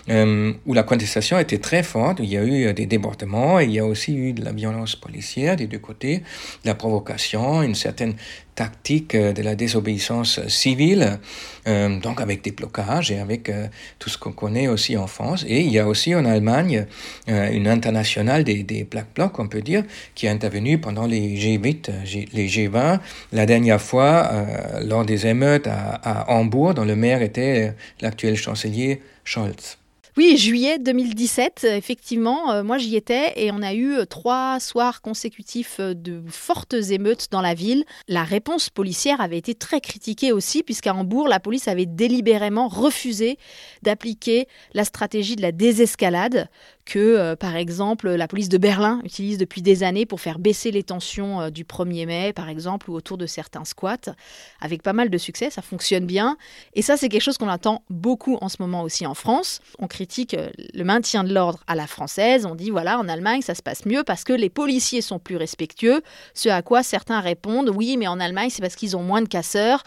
où 0.10 0.73
la 0.73 0.84
contestation 0.84 1.39
était 1.39 1.58
très 1.58 1.84
forte. 1.84 2.19
Il 2.19 2.30
y 2.30 2.38
a 2.38 2.43
eu 2.43 2.73
des 2.73 2.86
débordements, 2.86 3.60
il 3.60 3.71
y 3.71 3.80
a 3.80 3.86
aussi 3.86 4.15
eu 4.15 4.34
de 4.34 4.43
la 4.43 4.52
violence 4.52 4.95
policière 4.95 5.56
des 5.56 5.67
deux 5.67 5.80
côtés, 5.80 6.19
de 6.19 6.67
la 6.67 6.76
provocation, 6.76 7.62
une 7.62 7.76
certaine 7.76 8.15
tactique 8.55 9.15
euh, 9.15 9.33
de 9.33 9.41
la 9.41 9.55
désobéissance 9.55 10.45
civile, 10.47 11.19
euh, 11.67 11.99
donc 11.99 12.21
avec 12.21 12.43
des 12.43 12.51
blocages 12.51 13.11
et 13.11 13.19
avec 13.19 13.49
euh, 13.49 13.67
tout 13.99 14.09
ce 14.09 14.17
qu'on 14.17 14.31
connaît 14.31 14.67
aussi 14.67 14.97
en 14.97 15.07
France. 15.07 15.45
Et 15.47 15.61
il 15.61 15.71
y 15.71 15.79
a 15.79 15.87
aussi 15.87 16.13
en 16.15 16.25
Allemagne 16.25 16.85
une 17.27 17.67
internationale 17.67 18.43
des, 18.43 18.63
des 18.63 18.83
Black 18.83 19.07
Blocs, 19.15 19.39
on 19.39 19.47
peut 19.47 19.61
dire, 19.61 19.83
qui 20.15 20.25
est 20.25 20.29
intervenue 20.29 20.77
pendant 20.77 21.05
les 21.07 21.35
G8, 21.35 21.91
les 22.33 22.47
G20, 22.47 22.99
la 23.31 23.45
dernière 23.45 23.81
fois 23.81 24.45
lors 24.81 25.05
des 25.05 25.27
émeutes 25.27 25.67
à, 25.67 25.95
à 26.03 26.31
Hambourg, 26.31 26.73
dont 26.73 26.85
le 26.85 26.95
maire 26.95 27.21
était 27.21 27.73
l'actuel 28.01 28.35
chancelier 28.35 29.01
Scholz. 29.23 29.82
Oui, 30.15 30.38
juillet 30.38 30.78
2017, 30.78 31.63
effectivement, 31.71 32.52
euh, 32.52 32.63
moi 32.63 32.78
j'y 32.78 32.95
étais 32.95 33.34
et 33.36 33.52
on 33.52 33.63
a 33.63 33.73
eu 33.73 33.95
euh, 33.95 34.06
trois 34.06 34.60
soirs 34.60 35.02
consécutifs 35.02 35.78
euh, 35.80 35.95
de 35.95 36.21
fortes 36.28 36.76
émeutes 36.76 37.30
dans 37.32 37.41
la 37.41 37.56
ville. 37.56 37.84
La 38.08 38.23
réponse 38.23 38.69
policière 38.69 39.21
avait 39.21 39.39
été 39.39 39.56
très 39.56 39.82
critiquée 39.82 40.32
aussi, 40.32 40.62
puisqu'à 40.62 40.93
Hambourg, 40.93 41.28
la 41.28 41.39
police 41.39 41.67
avait 41.67 41.88
délibérément 41.88 42.67
refusé 42.67 43.39
d'appliquer 43.82 44.47
la 44.76 44.86
stratégie 44.86 45.36
de 45.36 45.41
la 45.41 45.52
désescalade 45.52 46.47
que, 46.85 46.99
euh, 46.99 47.35
par 47.35 47.55
exemple, 47.55 48.09
la 48.09 48.27
police 48.27 48.49
de 48.49 48.57
Berlin 48.57 48.99
utilise 49.03 49.37
depuis 49.37 49.61
des 49.61 49.83
années 49.83 50.05
pour 50.05 50.19
faire 50.19 50.39
baisser 50.39 50.71
les 50.71 50.83
tensions 50.83 51.41
euh, 51.41 51.49
du 51.49 51.63
1er 51.63 52.05
mai, 52.05 52.33
par 52.33 52.49
exemple, 52.49 52.89
ou 52.89 52.95
autour 52.95 53.17
de 53.17 53.25
certains 53.25 53.65
squats, 53.65 54.13
avec 54.59 54.83
pas 54.83 54.93
mal 54.93 55.09
de 55.09 55.17
succès, 55.17 55.49
ça 55.49 55.61
fonctionne 55.61 56.05
bien. 56.05 56.37
Et 56.73 56.81
ça, 56.81 56.97
c'est 56.97 57.09
quelque 57.09 57.21
chose 57.21 57.37
qu'on 57.37 57.47
attend 57.47 57.83
beaucoup 57.89 58.37
en 58.41 58.49
ce 58.49 58.57
moment 58.59 58.83
aussi 58.83 59.05
en 59.05 59.13
France. 59.13 59.61
On 59.79 59.87
critique 59.87 60.33
euh, 60.33 60.49
le 60.73 60.83
maintien 60.83 61.23
de 61.23 61.33
l'ordre 61.33 61.59
à 61.67 61.75
la 61.75 61.87
française, 61.87 62.45
on 62.45 62.55
dit, 62.55 62.69
voilà, 62.69 62.99
en 62.99 63.07
Allemagne, 63.07 63.41
ça 63.41 63.55
se 63.55 63.61
passe 63.61 63.85
mieux 63.85 64.03
parce 64.03 64.23
que 64.23 64.33
les 64.33 64.49
policiers 64.49 65.01
sont 65.01 65.19
plus 65.19 65.37
respectueux, 65.37 66.01
ce 66.33 66.49
à 66.49 66.61
quoi 66.61 66.83
certains 66.83 67.21
répondent, 67.21 67.69
oui, 67.69 67.95
mais 67.97 68.07
en 68.07 68.19
Allemagne, 68.19 68.49
c'est 68.49 68.61
parce 68.61 68.75
qu'ils 68.75 68.97
ont 68.97 69.03
moins 69.03 69.21
de 69.21 69.27
casseurs. 69.27 69.83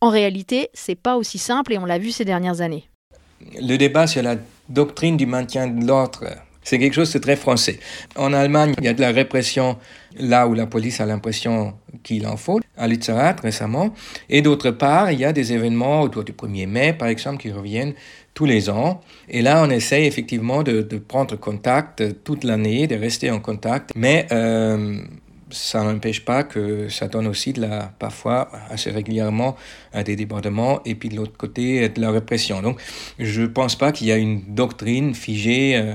En 0.00 0.10
réalité, 0.10 0.68
c'est 0.74 0.94
pas 0.94 1.16
aussi 1.16 1.38
simple 1.38 1.72
et 1.72 1.78
on 1.78 1.84
l'a 1.84 1.98
vu 1.98 2.12
ces 2.12 2.24
dernières 2.24 2.60
années. 2.60 2.88
Le 3.60 3.76
débat 3.76 4.06
sur 4.06 4.22
la 4.22 4.36
doctrine 4.68 5.16
du 5.16 5.26
maintien 5.26 5.66
de 5.66 5.86
l'ordre, 5.86 6.24
c'est 6.68 6.78
quelque 6.78 6.92
chose 6.92 7.12
de 7.12 7.18
très 7.18 7.36
français. 7.36 7.80
En 8.14 8.32
Allemagne, 8.34 8.74
il 8.78 8.84
y 8.84 8.88
a 8.88 8.92
de 8.92 9.00
la 9.00 9.10
répression 9.10 9.78
là 10.18 10.46
où 10.46 10.52
la 10.52 10.66
police 10.66 11.00
a 11.00 11.06
l'impression 11.06 11.74
qu'il 12.02 12.26
en 12.26 12.36
faut, 12.36 12.60
à 12.76 12.86
Lützerath 12.86 13.40
récemment. 13.40 13.94
Et 14.28 14.42
d'autre 14.42 14.70
part, 14.70 15.10
il 15.10 15.18
y 15.18 15.24
a 15.24 15.32
des 15.32 15.54
événements 15.54 16.02
autour 16.02 16.24
du 16.24 16.32
1er 16.32 16.66
mai, 16.66 16.92
par 16.92 17.08
exemple, 17.08 17.40
qui 17.40 17.50
reviennent 17.50 17.94
tous 18.34 18.44
les 18.44 18.68
ans. 18.68 19.00
Et 19.30 19.40
là, 19.40 19.62
on 19.64 19.70
essaye 19.70 20.06
effectivement 20.06 20.62
de, 20.62 20.82
prendre 20.98 21.36
contact 21.36 22.22
toute 22.22 22.44
l'année, 22.44 22.86
de 22.86 22.96
rester 22.96 23.30
en 23.30 23.40
contact. 23.40 23.92
Mais 23.96 24.26
euh, 24.30 24.98
ça 25.50 25.82
n'empêche 25.82 26.24
pas 26.24 26.44
que 26.44 26.88
ça 26.88 27.08
donne 27.08 27.26
aussi 27.26 27.52
de 27.52 27.62
la, 27.62 27.92
parfois 27.98 28.50
assez 28.70 28.90
régulièrement 28.90 29.56
des 30.04 30.16
débordements 30.16 30.80
et 30.84 30.94
puis 30.94 31.08
de 31.08 31.16
l'autre 31.16 31.36
côté 31.36 31.88
de 31.88 32.00
la 32.00 32.10
répression. 32.10 32.62
Donc 32.62 32.80
je 33.18 33.42
ne 33.42 33.46
pense 33.46 33.76
pas 33.76 33.92
qu'il 33.92 34.06
y 34.06 34.12
a 34.12 34.16
une 34.16 34.42
doctrine 34.54 35.14
figée, 35.14 35.76
euh, 35.76 35.94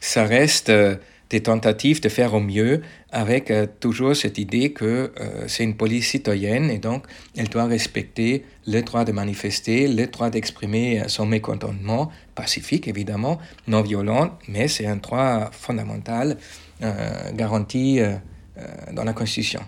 ça 0.00 0.24
reste 0.24 0.70
euh, 0.70 0.96
des 1.30 1.42
tentatives 1.42 2.00
de 2.00 2.08
faire 2.08 2.34
au 2.34 2.40
mieux 2.40 2.82
avec 3.10 3.50
euh, 3.50 3.66
toujours 3.80 4.14
cette 4.14 4.38
idée 4.38 4.72
que 4.72 5.12
c'est 5.46 5.64
une 5.64 5.76
police 5.76 6.10
citoyenne 6.10 6.70
et 6.70 6.78
donc 6.78 7.06
elle 7.36 7.48
doit 7.48 7.64
respecter 7.64 8.44
le 8.66 8.82
droit 8.82 9.04
de 9.04 9.12
manifester, 9.12 9.88
le 9.88 10.06
droit 10.06 10.30
d'exprimer 10.30 11.02
son 11.08 11.26
mécontentement, 11.26 12.10
pacifique 12.34 12.88
évidemment, 12.88 13.38
non 13.66 13.82
violent, 13.82 14.38
mais 14.48 14.68
c'est 14.68 14.86
un 14.86 14.96
droit 14.96 15.50
fondamental 15.52 16.36
garanti 17.34 18.00
dans 18.92 19.04
la 19.04 19.12
Constitution. 19.12 19.60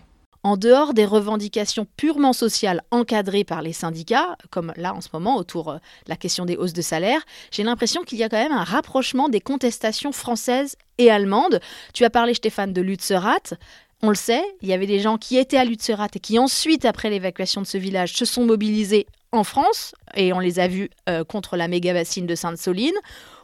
En 0.46 0.56
dehors 0.56 0.94
des 0.94 1.06
revendications 1.06 1.88
purement 1.96 2.32
sociales 2.32 2.82
encadrées 2.92 3.42
par 3.42 3.62
les 3.62 3.72
syndicats, 3.72 4.36
comme 4.50 4.72
là 4.76 4.94
en 4.94 5.00
ce 5.00 5.08
moment 5.12 5.38
autour 5.38 5.72
de 5.72 5.76
euh, 5.78 5.80
la 6.06 6.14
question 6.14 6.44
des 6.44 6.56
hausses 6.56 6.72
de 6.72 6.82
salaire, 6.82 7.20
j'ai 7.50 7.64
l'impression 7.64 8.04
qu'il 8.04 8.18
y 8.18 8.22
a 8.22 8.28
quand 8.28 8.36
même 8.36 8.52
un 8.52 8.62
rapprochement 8.62 9.28
des 9.28 9.40
contestations 9.40 10.12
françaises 10.12 10.76
et 10.98 11.10
allemandes. 11.10 11.58
Tu 11.94 12.04
as 12.04 12.10
parlé, 12.10 12.32
Stéphane, 12.32 12.72
de 12.72 12.80
Lützerath. 12.80 13.54
On 14.02 14.10
le 14.10 14.14
sait, 14.14 14.44
il 14.62 14.68
y 14.68 14.72
avait 14.72 14.86
des 14.86 15.00
gens 15.00 15.18
qui 15.18 15.36
étaient 15.36 15.56
à 15.56 15.64
Lützerath 15.64 16.14
et 16.14 16.20
qui 16.20 16.38
ensuite, 16.38 16.84
après 16.84 17.10
l'évacuation 17.10 17.60
de 17.60 17.66
ce 17.66 17.78
village, 17.78 18.12
se 18.12 18.24
sont 18.24 18.44
mobilisés 18.44 19.08
en 19.32 19.42
France, 19.42 19.96
et 20.14 20.32
on 20.32 20.38
les 20.38 20.60
a 20.60 20.68
vus 20.68 20.90
euh, 21.08 21.24
contre 21.24 21.56
la 21.56 21.66
méga 21.66 21.92
bassine 21.92 22.26
de 22.26 22.36
Sainte-Soline 22.36 22.94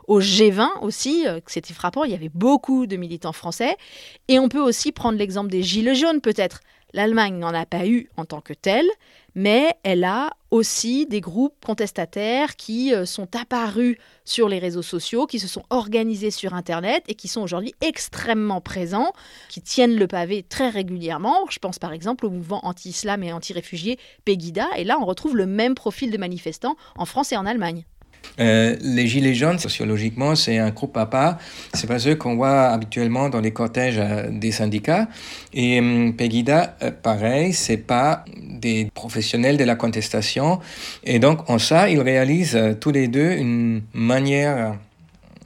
au 0.08 0.20
G20 0.20 0.80
aussi, 0.82 1.26
euh, 1.26 1.40
c'était 1.46 1.74
frappant, 1.74 2.04
il 2.04 2.10
y 2.10 2.14
avait 2.14 2.30
beaucoup 2.32 2.86
de 2.86 2.96
militants 2.96 3.32
français. 3.32 3.76
Et 4.28 4.38
on 4.38 4.48
peut 4.48 4.60
aussi 4.60 4.92
prendre 4.92 5.18
l'exemple 5.18 5.50
des 5.50 5.62
Gilets 5.62 5.94
jaunes 5.94 6.20
peut-être. 6.20 6.60
L'Allemagne 6.94 7.38
n'en 7.38 7.54
a 7.54 7.64
pas 7.64 7.86
eu 7.86 8.10
en 8.18 8.26
tant 8.26 8.42
que 8.42 8.52
telle, 8.52 8.88
mais 9.34 9.74
elle 9.82 10.04
a 10.04 10.30
aussi 10.50 11.06
des 11.06 11.22
groupes 11.22 11.64
contestataires 11.64 12.54
qui 12.56 12.94
euh, 12.94 13.06
sont 13.06 13.34
apparus 13.34 13.96
sur 14.26 14.48
les 14.48 14.58
réseaux 14.58 14.82
sociaux, 14.82 15.26
qui 15.26 15.38
se 15.38 15.48
sont 15.48 15.62
organisés 15.70 16.30
sur 16.30 16.52
Internet 16.52 17.02
et 17.08 17.14
qui 17.14 17.28
sont 17.28 17.40
aujourd'hui 17.40 17.74
extrêmement 17.80 18.60
présents, 18.60 19.12
qui 19.48 19.62
tiennent 19.62 19.96
le 19.96 20.06
pavé 20.06 20.42
très 20.42 20.68
régulièrement. 20.68 21.46
Je 21.48 21.58
pense 21.58 21.78
par 21.78 21.94
exemple 21.94 22.26
au 22.26 22.30
mouvement 22.30 22.66
anti-islam 22.66 23.22
et 23.22 23.32
anti-réfugiés 23.32 23.98
Pegida, 24.26 24.68
et 24.76 24.84
là 24.84 24.98
on 25.00 25.06
retrouve 25.06 25.34
le 25.34 25.46
même 25.46 25.74
profil 25.74 26.10
de 26.10 26.18
manifestants 26.18 26.76
en 26.96 27.06
France 27.06 27.32
et 27.32 27.36
en 27.38 27.46
Allemagne. 27.46 27.86
Euh, 28.40 28.76
les 28.80 29.06
Gilets 29.06 29.34
jaunes, 29.34 29.58
sociologiquement, 29.58 30.34
c'est 30.34 30.58
un 30.58 30.70
groupe 30.70 30.96
à 30.96 31.06
part. 31.06 31.38
C'est 31.74 31.86
pas 31.86 31.98
ceux 31.98 32.14
qu'on 32.14 32.36
voit 32.36 32.68
habituellement 32.68 33.28
dans 33.28 33.40
les 33.40 33.52
cortèges 33.52 33.98
euh, 33.98 34.28
des 34.30 34.52
syndicats. 34.52 35.08
Et 35.52 35.78
hum, 35.78 36.14
Pegida, 36.14 36.76
euh, 36.82 36.90
pareil, 36.90 37.52
c'est 37.52 37.76
pas 37.76 38.24
des 38.36 38.90
professionnels 38.94 39.56
de 39.56 39.64
la 39.64 39.74
contestation. 39.74 40.60
Et 41.04 41.18
donc, 41.18 41.48
en 41.50 41.58
ça, 41.58 41.88
ils 41.88 42.00
réalisent 42.00 42.58
tous 42.80 42.90
les 42.90 43.08
deux 43.08 43.32
une 43.32 43.82
manière 43.92 44.76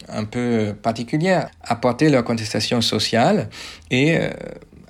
un 0.08 0.24
peu 0.24 0.74
particulière 0.80 1.50
à 1.62 1.74
porter 1.74 2.08
leur 2.10 2.22
contestation 2.22 2.80
sociale 2.80 3.48
et 3.90 4.16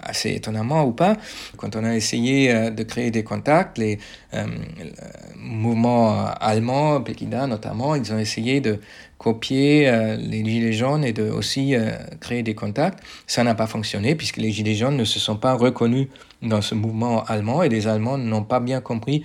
assez 0.07 0.31
étonnamment 0.31 0.85
ou 0.85 0.93
pas, 0.93 1.17
quand 1.57 1.77
on 1.77 1.85
a 1.85 1.95
essayé 1.95 2.53
euh, 2.53 2.71
de 2.71 2.83
créer 2.83 3.11
des 3.11 3.25
contacts, 3.25 3.79
les 3.79 3.99
euh, 4.35 4.47
mouvements 5.37 6.27
allemands, 6.41 7.01
Pekida 7.01 7.47
notamment, 7.47 7.95
ils 7.95 8.13
ont 8.13 8.19
essayé 8.19 8.61
de 8.61 8.79
copier 9.19 9.89
euh, 9.89 10.17
les 10.17 10.45
Gilets 10.45 10.73
jaunes 10.73 11.05
et 11.05 11.13
de 11.13 11.29
aussi 11.31 11.75
créer 12.21 12.43
des 12.43 12.55
contacts. 12.55 13.03
Ça 13.27 13.45
n'a 13.45 13.55
pas 13.55 13.67
fonctionné 13.67 14.15
puisque 14.15 14.37
les 14.39 14.51
Gilets 14.51 14.75
jaunes 14.75 14.97
ne 14.97 15.05
se 15.05 15.19
sont 15.19 15.37
pas 15.37 15.55
reconnus 15.55 16.09
dans 16.43 16.61
ce 16.61 16.75
mouvement 16.75 17.25
allemand 17.25 17.63
et 17.63 17.69
les 17.69 17.87
Allemands 17.87 18.19
n'ont 18.19 18.45
pas 18.45 18.61
bien 18.61 18.81
compris 18.81 19.25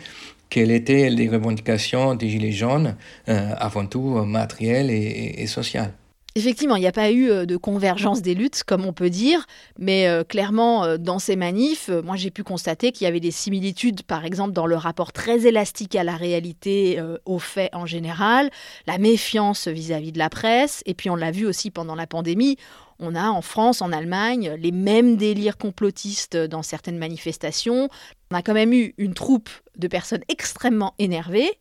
quelles 0.50 0.72
étaient 0.72 1.10
les 1.10 1.30
revendications 1.30 2.15
des 2.15 2.30
Gilets 2.30 2.52
jaunes, 2.52 2.96
avant 3.28 3.86
tout 3.86 4.26
matérielles 4.26 4.89
et, 4.91 5.36
et 5.38 5.48
sociales. 5.48 5.94
Effectivement, 6.36 6.78
il 6.78 6.80
n'y 6.80 6.88
a 6.88 6.94
pas 6.94 7.12
eu 7.12 7.30
euh, 7.30 7.46
de 7.46 7.58
convergence 7.58 8.22
des 8.22 8.36
luttes, 8.36 8.63
comme 8.63 8.86
on 8.86 8.94
peut 8.94 9.10
dire, 9.10 9.46
mais 9.78 10.08
euh, 10.08 10.24
clairement, 10.24 10.86
euh, 10.86 10.98
dans 10.98 11.20
ces 11.20 11.36
manifs, 11.36 11.89
moi 11.89 12.15
j'ai 12.15 12.32
pu 12.32 12.44
constater 12.44 12.94
qu'il 12.94 13.04
y 13.04 13.08
avait 13.08 13.20
des 13.20 13.32
similitudes, 13.32 14.04
par 14.04 14.24
exemple, 14.24 14.54
dans 14.54 14.65
le 14.65 14.78
rapport 14.78 15.12
très 15.12 15.46
élastique 15.46 15.94
à 15.96 16.06
la 16.06 16.15
réalité, 16.15 17.02
aux 17.26 17.39
faits 17.39 17.70
en 17.74 17.86
général, 17.86 18.50
la 18.88 18.98
méfiance 18.98 19.67
vis-à-vis 19.67 20.13
de 20.13 20.20
la 20.20 20.30
presse, 20.30 20.84
et 20.86 20.94
puis 20.94 21.10
on 21.10 21.15
l'a 21.15 21.32
vu 21.32 21.46
aussi 21.46 21.70
pendant 21.70 21.96
la 21.96 22.08
pandémie, 22.08 22.58
on 23.00 23.15
a 23.15 23.30
en 23.30 23.41
France, 23.41 23.82
en 23.82 23.91
Allemagne, 23.91 24.56
les 24.60 24.72
mêmes 24.72 25.17
délires 25.17 25.58
complotistes 25.58 26.38
dans 26.38 26.62
certaines 26.62 27.00
manifestations. 27.00 27.89
On 28.30 28.36
a 28.36 28.44
quand 28.44 28.54
même 28.54 28.74
eu 28.74 28.94
une 28.98 29.15
troupe 29.15 29.50
de 29.78 29.88
personnes 29.88 30.22
extrêmement 30.30 30.94
énervées 31.00 31.52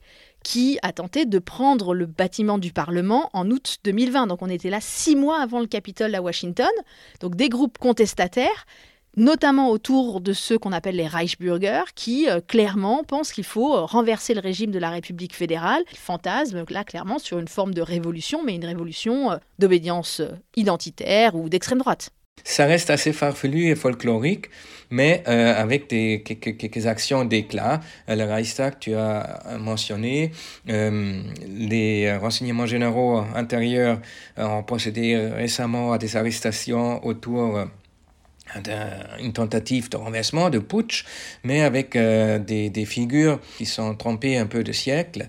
qui 0.43 0.79
a 0.83 0.93
tenté 0.93 1.27
de 1.27 1.39
prendre 1.39 1.95
le 1.95 2.07
bâtiment 2.07 2.59
du 2.59 2.73
Parlement 2.73 3.31
en 3.33 3.51
août 3.51 3.79
2020. 3.85 4.27
Donc 4.27 4.43
on 4.43 4.49
était 4.49 4.71
là 4.71 4.81
six 4.81 5.17
mois 5.17 5.41
avant 5.41 5.61
le 5.61 5.67
Capitole 5.67 6.15
à 6.15 6.23
Washington. 6.23 6.71
Donc 7.21 7.35
des 7.37 7.49
groupes 7.49 7.79
contestataires, 7.79 8.67
notamment 9.17 9.71
autour 9.71 10.21
de 10.21 10.33
ceux 10.33 10.59
qu'on 10.59 10.73
appelle 10.73 10.97
les 10.97 11.07
Reichsbürger, 11.07 11.83
qui 11.95 12.29
euh, 12.29 12.41
clairement 12.41 13.05
pensent 13.05 13.33
qu'il 13.33 13.45
faut 13.45 13.77
euh, 13.77 13.85
renverser 13.85 14.35
le 14.35 14.41
régime 14.41 14.71
de 14.71 14.79
la 14.79 14.91
République 14.91 15.35
fédérale. 15.35 15.83
Ils 15.93 15.99
fantasment 15.99 16.65
là 16.71 16.85
clairement 16.85 17.19
sur 17.19 17.39
une 17.39 17.49
forme 17.49 17.75
de 17.75 17.83
révolution, 17.83 18.43
mais 18.45 18.55
une 18.55 18.65
révolution 18.65 19.33
euh, 19.33 19.37
d'obédience 19.59 20.23
identitaire 20.57 21.35
ou 21.35 21.49
d'extrême 21.49 21.79
droite. 21.79 22.11
Ça 22.51 22.67
reste 22.67 22.91
assez 22.91 23.13
farfelu 23.13 23.67
et 23.67 23.77
folklorique, 23.77 24.47
mais 24.91 25.23
euh, 25.29 25.55
avec 25.55 25.89
des, 25.89 26.23
quelques, 26.23 26.87
actions 26.87 27.25
d'éclat. 27.25 27.81
Euh, 28.09 28.17
le 28.17 28.25
Reichstag, 28.25 28.75
tu 28.81 28.95
as 28.95 29.57
mentionné, 29.59 30.33
euh, 30.69 31.23
les 31.47 32.17
renseignements 32.17 32.67
généraux 32.67 33.23
intérieurs 33.37 34.01
ont 34.37 34.65
procédé 34.65 35.17
récemment 35.17 35.93
à 35.93 35.99
des 35.99 36.17
arrestations 36.17 37.05
autour 37.07 37.67
d'une 39.21 39.33
tentative 39.33 39.89
de 39.89 39.97
renversement, 39.97 40.51
de 40.51 40.59
putsch, 40.59 41.05
mais 41.45 41.63
avec 41.63 41.97
des, 41.97 42.85
figures 42.85 43.39
qui 43.59 43.65
sont 43.65 43.95
trompées 43.95 44.39
un 44.39 44.47
peu 44.47 44.65
de 44.65 44.73
siècle 44.73 45.29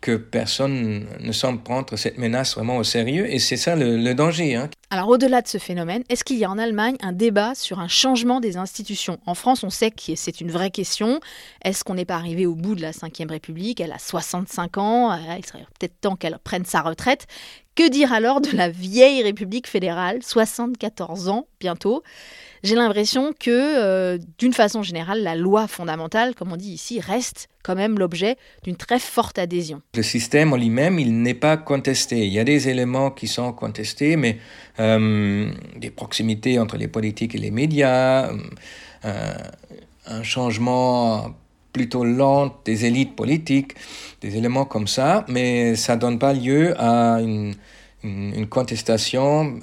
que 0.00 0.16
personne 0.16 1.06
ne 1.20 1.32
semble 1.32 1.62
prendre 1.62 1.96
cette 1.96 2.16
menace 2.16 2.54
vraiment 2.54 2.78
au 2.78 2.84
sérieux, 2.84 3.30
et 3.30 3.38
c'est 3.38 3.56
ça 3.56 3.76
le, 3.76 4.14
danger. 4.14 4.56
Hein. 4.56 4.70
Alors 4.90 5.08
au-delà 5.08 5.42
de 5.42 5.48
ce 5.48 5.58
phénomène, 5.58 6.02
est-ce 6.08 6.24
qu'il 6.24 6.38
y 6.38 6.44
a 6.44 6.50
en 6.50 6.58
Allemagne 6.58 6.96
un 7.00 7.12
débat 7.12 7.54
sur 7.54 7.80
un 7.80 7.88
changement 7.88 8.40
des 8.40 8.56
institutions? 8.56 9.18
En 9.26 9.34
France, 9.34 9.62
on 9.62 9.70
sait 9.70 9.90
que 9.90 10.16
c'est 10.16 10.40
une 10.40 10.50
vraie 10.50 10.70
question. 10.70 11.20
Est-ce 11.64 11.84
qu'on 11.84 11.94
n'est 11.94 12.04
pas 12.04 12.16
arrivé 12.16 12.46
au 12.46 12.54
bout 12.54 12.74
de 12.74 12.82
la 12.82 12.90
Ve 12.90 13.30
République? 13.30 13.80
Elle 13.80 13.92
a 13.92 13.98
65 13.98 14.78
ans, 14.78 15.12
euh, 15.12 15.16
il 15.38 15.44
serait 15.44 15.66
peut-être 15.78 16.00
temps 16.00 16.16
qu'elle 16.16 16.38
prenne 16.42 16.64
sa 16.64 16.80
retraite. 16.80 17.26
Que 17.80 17.88
dire 17.88 18.12
alors 18.12 18.42
de 18.42 18.54
la 18.54 18.68
vieille 18.68 19.22
République 19.22 19.66
fédérale, 19.66 20.18
74 20.22 21.30
ans 21.30 21.46
bientôt? 21.60 22.02
J'ai 22.62 22.74
l'impression 22.74 23.32
que, 23.32 23.48
euh, 23.48 24.18
d'une 24.36 24.52
façon 24.52 24.82
générale, 24.82 25.22
la 25.22 25.34
loi 25.34 25.66
fondamentale, 25.66 26.34
comme 26.34 26.52
on 26.52 26.58
dit 26.58 26.72
ici, 26.72 27.00
reste 27.00 27.48
quand 27.62 27.74
même 27.74 27.98
l'objet 27.98 28.36
d'une 28.64 28.76
très 28.76 28.98
forte 28.98 29.38
adhésion. 29.38 29.80
Le 29.94 30.02
système 30.02 30.52
en 30.52 30.56
lui-même, 30.56 30.98
il 30.98 31.22
n'est 31.22 31.32
pas 31.32 31.56
contesté. 31.56 32.26
Il 32.26 32.32
y 32.34 32.38
a 32.38 32.44
des 32.44 32.68
éléments 32.68 33.10
qui 33.10 33.28
sont 33.28 33.50
contestés, 33.54 34.16
mais 34.16 34.36
euh, 34.78 35.50
des 35.74 35.88
proximités 35.88 36.58
entre 36.58 36.76
les 36.76 36.86
politiques 36.86 37.34
et 37.34 37.38
les 37.38 37.50
médias, 37.50 38.30
euh, 39.06 39.34
un 40.04 40.22
changement 40.22 41.34
plutôt 41.72 42.04
lent 42.04 42.54
des 42.64 42.84
élites 42.84 43.16
politiques, 43.16 43.72
des 44.20 44.36
éléments 44.36 44.64
comme 44.64 44.86
ça, 44.86 45.24
mais 45.28 45.76
ça 45.76 45.96
ne 45.96 46.00
donne 46.00 46.18
pas 46.18 46.32
lieu 46.32 46.74
à 46.78 47.20
une 47.20 48.46
contestation 48.48 49.58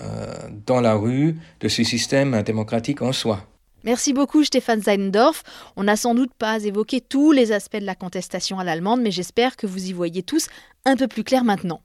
dans 0.66 0.82
la 0.82 0.94
rue 0.96 1.36
de 1.60 1.68
ce 1.68 1.84
système 1.84 2.42
démocratique 2.44 3.02
en 3.02 3.12
soi. 3.12 3.40
Merci 3.84 4.12
beaucoup 4.12 4.44
Stéphane 4.44 4.82
Zeindorf. 4.82 5.44
On 5.76 5.84
n'a 5.84 5.96
sans 5.96 6.14
doute 6.14 6.34
pas 6.38 6.64
évoqué 6.64 7.00
tous 7.00 7.32
les 7.32 7.52
aspects 7.52 7.78
de 7.78 7.86
la 7.86 7.96
contestation 7.96 8.60
à 8.60 8.64
l'allemande, 8.64 9.02
mais 9.02 9.12
j'espère 9.12 9.56
que 9.56 9.66
vous 9.66 9.88
y 9.88 9.94
voyez 9.94 10.24
tous 10.24 10.48
un 10.86 10.96
peu 10.96 11.08
plus 11.08 11.24
clair 11.24 11.44
maintenant. 11.44 11.82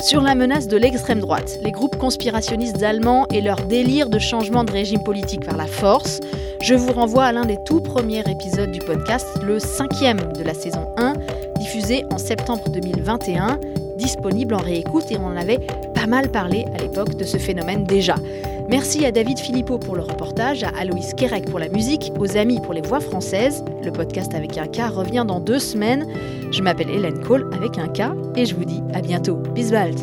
Sur 0.00 0.20
la 0.20 0.34
menace 0.34 0.68
de 0.68 0.76
l'extrême 0.76 1.20
droite, 1.20 1.58
les 1.62 1.70
groupes 1.70 1.96
conspirationnistes 1.96 2.82
allemands 2.82 3.26
et 3.28 3.40
leur 3.40 3.66
délire 3.66 4.10
de 4.10 4.18
changement 4.18 4.64
de 4.64 4.72
régime 4.72 5.02
politique 5.02 5.44
par 5.44 5.56
la 5.56 5.66
force, 5.66 6.20
je 6.64 6.74
vous 6.74 6.92
renvoie 6.92 7.24
à 7.24 7.32
l'un 7.32 7.44
des 7.44 7.58
tout 7.62 7.82
premiers 7.82 8.20
épisodes 8.20 8.70
du 8.70 8.78
podcast, 8.78 9.26
le 9.44 9.58
cinquième 9.58 10.32
de 10.32 10.42
la 10.42 10.54
saison 10.54 10.88
1, 10.96 11.12
diffusé 11.58 12.06
en 12.10 12.16
septembre 12.16 12.70
2021, 12.70 13.60
disponible 13.98 14.54
en 14.54 14.62
réécoute 14.62 15.04
et 15.10 15.18
on 15.18 15.26
en 15.26 15.36
avait 15.36 15.58
pas 15.94 16.06
mal 16.06 16.30
parlé 16.30 16.64
à 16.74 16.78
l'époque 16.78 17.16
de 17.16 17.24
ce 17.24 17.36
phénomène 17.36 17.84
déjà. 17.84 18.14
Merci 18.70 19.04
à 19.04 19.12
David 19.12 19.38
Philippot 19.38 19.76
pour 19.78 19.94
le 19.94 20.00
reportage, 20.00 20.64
à 20.64 20.70
Aloïs 20.78 21.12
Kerek 21.12 21.50
pour 21.50 21.58
la 21.58 21.68
musique, 21.68 22.10
aux 22.18 22.34
amis 22.34 22.60
pour 22.62 22.72
les 22.72 22.80
voix 22.80 23.00
françaises. 23.00 23.62
Le 23.82 23.92
podcast 23.92 24.32
avec 24.34 24.56
un 24.56 24.66
K 24.66 24.90
revient 24.90 25.26
dans 25.28 25.40
deux 25.40 25.58
semaines. 25.58 26.06
Je 26.50 26.62
m'appelle 26.62 26.88
Hélène 26.88 27.20
Cole 27.20 27.50
avec 27.52 27.76
un 27.76 27.88
K 27.88 28.14
et 28.36 28.46
je 28.46 28.54
vous 28.54 28.64
dis 28.64 28.82
à 28.94 29.02
bientôt. 29.02 29.36
Bis 29.54 29.70
bald 29.70 30.00